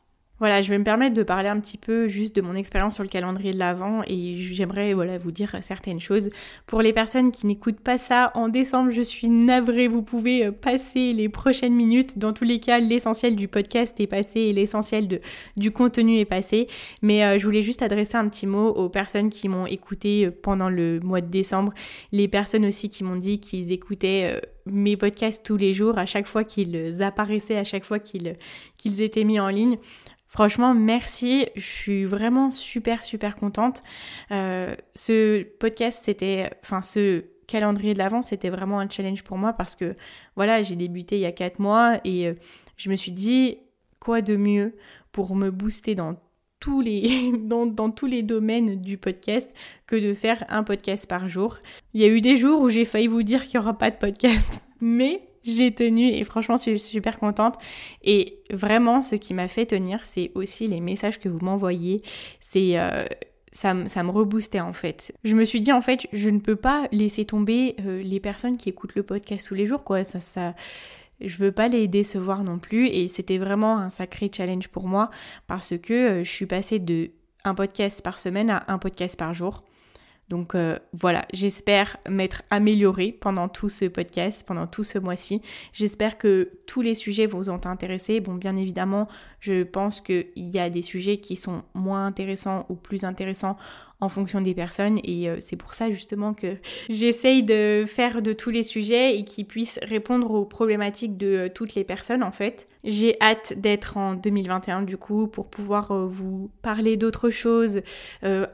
Voilà, 0.42 0.60
je 0.60 0.70
vais 0.70 0.78
me 0.78 0.82
permettre 0.82 1.14
de 1.14 1.22
parler 1.22 1.48
un 1.48 1.60
petit 1.60 1.78
peu 1.78 2.08
juste 2.08 2.34
de 2.34 2.40
mon 2.40 2.56
expérience 2.56 2.94
sur 2.94 3.04
le 3.04 3.08
calendrier 3.08 3.52
de 3.52 3.58
l'Avent 3.60 4.02
et 4.08 4.34
j'aimerais 4.34 4.92
voilà, 4.92 5.16
vous 5.16 5.30
dire 5.30 5.56
certaines 5.62 6.00
choses. 6.00 6.30
Pour 6.66 6.82
les 6.82 6.92
personnes 6.92 7.30
qui 7.30 7.46
n'écoutent 7.46 7.78
pas 7.78 7.96
ça 7.96 8.32
en 8.34 8.48
décembre, 8.48 8.90
je 8.90 9.02
suis 9.02 9.28
navrée, 9.28 9.86
vous 9.86 10.02
pouvez 10.02 10.46
euh, 10.46 10.50
passer 10.50 11.12
les 11.12 11.28
prochaines 11.28 11.74
minutes. 11.74 12.18
Dans 12.18 12.32
tous 12.32 12.42
les 12.42 12.58
cas, 12.58 12.80
l'essentiel 12.80 13.36
du 13.36 13.46
podcast 13.46 14.00
est 14.00 14.08
passé 14.08 14.40
et 14.40 14.52
l'essentiel 14.52 15.20
du 15.56 15.70
contenu 15.70 16.18
est 16.18 16.24
passé. 16.24 16.66
Mais 17.02 17.22
euh, 17.22 17.38
je 17.38 17.44
voulais 17.44 17.62
juste 17.62 17.80
adresser 17.80 18.16
un 18.16 18.28
petit 18.28 18.48
mot 18.48 18.66
aux 18.66 18.88
personnes 18.88 19.30
qui 19.30 19.48
m'ont 19.48 19.66
écouté 19.66 20.26
euh, 20.26 20.32
pendant 20.42 20.70
le 20.70 20.98
mois 21.04 21.20
de 21.20 21.30
décembre, 21.30 21.72
les 22.10 22.26
personnes 22.26 22.66
aussi 22.66 22.88
qui 22.88 23.04
m'ont 23.04 23.14
dit 23.14 23.38
qu'ils 23.38 23.70
écoutaient 23.70 24.42
mes 24.66 24.96
podcasts 24.96 25.44
tous 25.44 25.56
les 25.56 25.74
jours, 25.74 25.98
à 25.98 26.06
chaque 26.06 26.26
fois 26.26 26.44
qu'ils 26.44 27.02
apparaissaient, 27.02 27.56
à 27.56 27.64
chaque 27.64 27.84
fois 27.84 27.98
qu'ils 27.98 29.00
étaient 29.00 29.24
mis 29.24 29.40
en 29.40 29.48
ligne. 29.48 29.78
Franchement, 30.26 30.72
merci. 30.72 31.46
Je 31.56 31.60
suis 31.60 32.04
vraiment 32.06 32.50
super, 32.50 33.04
super 33.04 33.36
contente. 33.36 33.82
Euh, 34.30 34.74
ce 34.94 35.42
podcast, 35.42 36.02
c'était, 36.04 36.50
enfin, 36.62 36.80
ce 36.80 37.24
calendrier 37.46 37.92
de 37.92 37.98
l'avant, 37.98 38.22
c'était 38.22 38.48
vraiment 38.48 38.80
un 38.80 38.88
challenge 38.88 39.24
pour 39.24 39.36
moi 39.36 39.52
parce 39.52 39.76
que, 39.76 39.94
voilà, 40.36 40.62
j'ai 40.62 40.74
débuté 40.74 41.16
il 41.16 41.20
y 41.20 41.26
a 41.26 41.32
quatre 41.32 41.58
mois 41.58 42.00
et 42.04 42.28
euh, 42.28 42.34
je 42.78 42.88
me 42.88 42.96
suis 42.96 43.12
dit, 43.12 43.58
quoi 44.00 44.22
de 44.22 44.36
mieux 44.36 44.74
pour 45.12 45.36
me 45.36 45.50
booster 45.50 45.94
dans 45.94 46.16
tous 46.62 46.80
les, 46.80 47.32
dans, 47.38 47.66
dans, 47.66 47.90
tous 47.90 48.06
les 48.06 48.22
domaines 48.22 48.80
du 48.80 48.96
podcast 48.96 49.52
que 49.86 49.96
de 49.96 50.14
faire 50.14 50.44
un 50.48 50.62
podcast 50.62 51.08
par 51.08 51.28
jour. 51.28 51.58
Il 51.92 52.00
y 52.00 52.04
a 52.04 52.08
eu 52.08 52.20
des 52.20 52.36
jours 52.36 52.62
où 52.62 52.70
j'ai 52.70 52.84
failli 52.84 53.08
vous 53.08 53.24
dire 53.24 53.42
qu'il 53.42 53.58
n'y 53.58 53.64
aura 53.64 53.76
pas 53.76 53.90
de 53.90 53.96
podcast, 53.96 54.60
mais 54.80 55.28
j'ai 55.42 55.74
tenu 55.74 56.08
et 56.08 56.22
franchement 56.22 56.56
je 56.56 56.76
suis 56.76 56.78
super 56.78 57.18
contente 57.18 57.56
et 58.04 58.38
vraiment 58.52 59.02
ce 59.02 59.16
qui 59.16 59.34
m'a 59.34 59.48
fait 59.48 59.66
tenir 59.66 60.04
c'est 60.04 60.30
aussi 60.36 60.68
les 60.68 60.78
messages 60.78 61.18
que 61.18 61.28
vous 61.28 61.44
m'envoyez 61.44 62.00
c'est 62.38 62.78
euh, 62.78 63.04
ça, 63.50 63.74
ça, 63.86 64.04
me 64.04 64.12
reboostait 64.12 64.60
en 64.60 64.72
fait. 64.72 65.12
Je 65.24 65.34
me 65.34 65.44
suis 65.44 65.60
dit 65.60 65.72
en 65.72 65.80
fait 65.80 66.06
je 66.12 66.30
ne 66.30 66.38
peux 66.38 66.54
pas 66.54 66.86
laisser 66.92 67.24
tomber 67.24 67.74
euh, 67.84 68.00
les 68.00 68.20
personnes 68.20 68.56
qui 68.56 68.68
écoutent 68.68 68.94
le 68.94 69.02
podcast 69.02 69.48
tous 69.48 69.56
les 69.56 69.66
jours 69.66 69.82
quoi 69.82 70.04
ça 70.04 70.20
ça 70.20 70.54
je 71.24 71.36
veux 71.38 71.52
pas 71.52 71.68
les 71.68 71.88
décevoir 71.88 72.44
non 72.44 72.58
plus 72.58 72.86
et 72.88 73.08
c'était 73.08 73.38
vraiment 73.38 73.78
un 73.78 73.90
sacré 73.90 74.30
challenge 74.34 74.68
pour 74.68 74.86
moi 74.86 75.10
parce 75.46 75.74
que 75.78 75.92
euh, 75.92 76.24
je 76.24 76.30
suis 76.30 76.46
passée 76.46 76.78
de 76.78 77.10
un 77.44 77.54
podcast 77.54 78.02
par 78.02 78.18
semaine 78.18 78.50
à 78.50 78.64
un 78.68 78.78
podcast 78.78 79.18
par 79.18 79.34
jour. 79.34 79.64
Donc 80.28 80.54
euh, 80.54 80.78
voilà, 80.94 81.26
j'espère 81.32 81.98
m'être 82.08 82.42
améliorée 82.48 83.12
pendant 83.12 83.48
tout 83.48 83.68
ce 83.68 83.84
podcast, 83.84 84.46
pendant 84.46 84.66
tout 84.66 84.84
ce 84.84 84.98
mois-ci. 84.98 85.42
J'espère 85.72 86.16
que 86.16 86.52
tous 86.66 86.80
les 86.80 86.94
sujets 86.94 87.26
vous 87.26 87.50
ont 87.50 87.60
intéressé. 87.66 88.20
Bon, 88.20 88.34
bien 88.34 88.56
évidemment, 88.56 89.08
je 89.40 89.62
pense 89.62 90.00
qu'il 90.00 90.30
y 90.36 90.58
a 90.58 90.70
des 90.70 90.80
sujets 90.80 91.18
qui 91.18 91.36
sont 91.36 91.64
moins 91.74 92.06
intéressants 92.06 92.64
ou 92.70 92.76
plus 92.76 93.04
intéressants 93.04 93.58
en 94.02 94.08
fonction 94.08 94.40
des 94.40 94.52
personnes 94.52 94.98
et 95.04 95.28
euh, 95.28 95.36
c'est 95.38 95.54
pour 95.54 95.74
ça 95.74 95.88
justement 95.88 96.34
que 96.34 96.56
j'essaye 96.88 97.44
de 97.44 97.84
faire 97.86 98.20
de 98.20 98.32
tous 98.32 98.50
les 98.50 98.64
sujets 98.64 99.16
et 99.16 99.24
qui 99.24 99.44
puissent 99.44 99.78
répondre 99.80 100.32
aux 100.32 100.44
problématiques 100.44 101.16
de 101.16 101.26
euh, 101.26 101.48
toutes 101.48 101.76
les 101.76 101.84
personnes 101.84 102.24
en 102.24 102.32
fait. 102.32 102.66
J'ai 102.82 103.16
hâte 103.22 103.52
d'être 103.56 103.96
en 103.96 104.14
2021 104.14 104.82
du 104.82 104.96
coup 104.96 105.28
pour 105.28 105.48
pouvoir 105.48 105.92
euh, 105.92 106.06
vous 106.08 106.50
parler 106.62 106.96
d'autres 106.96 107.30
choses, 107.30 107.80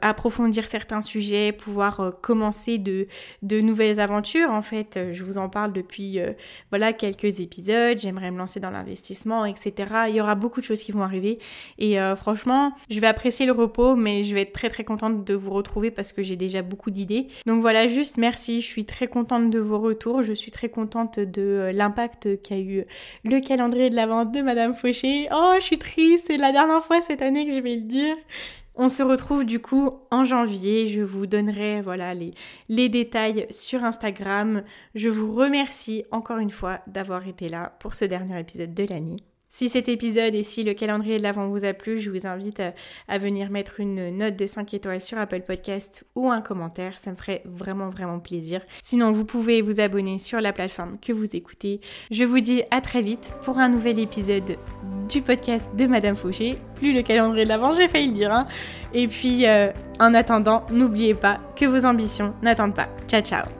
approfondir 0.01 0.67
certains 0.67 1.01
sujets, 1.01 1.51
pouvoir 1.51 2.13
commencer 2.21 2.77
de, 2.77 3.07
de 3.41 3.59
nouvelles 3.59 3.99
aventures 3.99 4.51
en 4.51 4.61
fait. 4.61 4.99
Je 5.13 5.23
vous 5.23 5.39
en 5.39 5.49
parle 5.49 5.73
depuis 5.73 6.19
voilà 6.69 6.93
quelques 6.93 7.39
épisodes, 7.39 7.97
j'aimerais 7.97 8.29
me 8.29 8.37
lancer 8.37 8.59
dans 8.59 8.69
l'investissement, 8.69 9.45
etc. 9.45 9.73
Il 10.09 10.15
y 10.15 10.21
aura 10.21 10.35
beaucoup 10.35 10.59
de 10.59 10.65
choses 10.65 10.83
qui 10.83 10.91
vont 10.91 11.01
arriver 11.01 11.39
et 11.79 11.97
franchement 12.15 12.73
je 12.91 12.99
vais 12.99 13.07
apprécier 13.07 13.47
le 13.47 13.53
repos 13.53 13.95
mais 13.95 14.23
je 14.23 14.35
vais 14.35 14.41
être 14.41 14.53
très 14.53 14.69
très 14.69 14.83
contente 14.83 15.23
de 15.25 15.38
vous 15.39 15.51
retrouver 15.51 15.91
parce 15.91 16.11
que 16.11 16.21
j'ai 16.21 16.35
déjà 16.35 16.61
beaucoup 16.61 16.91
d'idées. 16.91 17.27
Donc 17.45 17.61
voilà, 17.61 17.87
juste 17.87 18.17
merci, 18.17 18.61
je 18.61 18.67
suis 18.67 18.85
très 18.85 19.07
contente 19.07 19.49
de 19.49 19.59
vos 19.59 19.79
retours, 19.79 20.23
je 20.23 20.33
suis 20.33 20.51
très 20.51 20.69
contente 20.69 21.19
de 21.19 21.41
euh, 21.41 21.71
l'impact 21.71 22.41
qu'a 22.41 22.59
eu 22.59 22.85
le 23.23 23.39
calendrier 23.39 23.89
de 23.89 23.95
la 23.95 24.05
vente 24.05 24.31
de 24.31 24.41
Madame 24.41 24.73
Fauché. 24.73 25.27
Oh, 25.31 25.53
je 25.59 25.63
suis 25.63 25.77
triste, 25.77 26.25
c'est 26.27 26.37
la 26.37 26.51
dernière 26.51 26.83
fois 26.83 27.01
cette 27.01 27.21
année 27.21 27.47
que 27.47 27.53
je 27.53 27.61
vais 27.61 27.75
le 27.75 27.81
dire. 27.81 28.15
On 28.81 28.87
se 28.87 29.03
retrouve 29.03 29.43
du 29.43 29.59
coup 29.59 29.91
en 30.09 30.23
janvier. 30.23 30.87
Je 30.87 31.01
vous 31.01 31.25
donnerai 31.25 31.81
voilà 31.81 32.13
les, 32.13 32.33
les 32.69 32.87
détails 32.87 33.45
sur 33.49 33.83
Instagram. 33.83 34.63
Je 34.95 35.09
vous 35.09 35.35
remercie 35.35 36.05
encore 36.11 36.37
une 36.37 36.49
fois 36.49 36.79
d'avoir 36.87 37.27
été 37.27 37.49
là 37.49 37.75
pour 37.79 37.95
ce 37.95 38.05
dernier 38.05 38.39
épisode 38.39 38.73
de 38.73 38.85
l'année. 38.89 39.17
Si 39.49 39.67
cet 39.67 39.89
épisode 39.89 40.35
et 40.35 40.43
si 40.43 40.63
le 40.63 40.73
calendrier 40.73 41.17
de 41.17 41.23
l'avant 41.23 41.47
vous 41.47 41.65
a 41.65 41.73
plu, 41.73 41.99
je 41.99 42.09
vous 42.11 42.27
invite 42.27 42.61
à, 43.07 43.17
venir 43.17 43.49
mettre 43.49 43.79
une 43.79 44.15
note 44.15 44.35
de 44.35 44.45
5 44.45 44.73
étoiles 44.73 45.01
sur 45.01 45.17
Apple 45.17 45.41
Podcast 45.41 46.05
ou 46.15 46.29
un 46.29 46.41
commentaire. 46.41 46.97
Ça 46.99 47.11
me 47.11 47.15
ferait 47.15 47.41
vraiment 47.45 47.89
vraiment 47.89 48.19
plaisir. 48.19 48.61
Sinon, 48.79 49.11
vous 49.11 49.25
pouvez 49.25 49.61
vous 49.61 49.79
abonner 49.79 50.19
sur 50.19 50.39
la 50.39 50.53
plateforme 50.53 50.97
que 50.99 51.11
vous 51.11 51.35
écoutez. 51.35 51.81
Je 52.11 52.23
vous 52.23 52.39
dis 52.39 52.63
à 52.71 52.79
très 52.79 53.01
vite 53.01 53.33
pour 53.43 53.57
un 53.57 53.69
nouvel 53.69 53.99
épisode 53.99 54.57
du 55.09 55.21
podcast 55.21 55.69
de 55.75 55.87
Madame 55.87 56.15
Fauché. 56.15 56.57
Plus 56.75 56.93
le 56.93 57.01
calendrier 57.01 57.43
de 57.43 57.49
l'avant, 57.49 57.73
j'ai 57.73 57.87
failli 57.87 58.07
le 58.07 58.13
dire. 58.13 58.31
Hein. 58.31 58.47
Et 58.93 59.07
puis, 59.07 59.45
euh, 59.45 59.71
en 59.99 60.13
attendant, 60.13 60.65
n'oubliez 60.71 61.15
pas 61.15 61.39
que 61.55 61.65
vos 61.65 61.85
ambitions 61.85 62.33
n'attendent 62.41 62.75
pas. 62.75 62.89
Ciao 63.07 63.21
ciao 63.21 63.58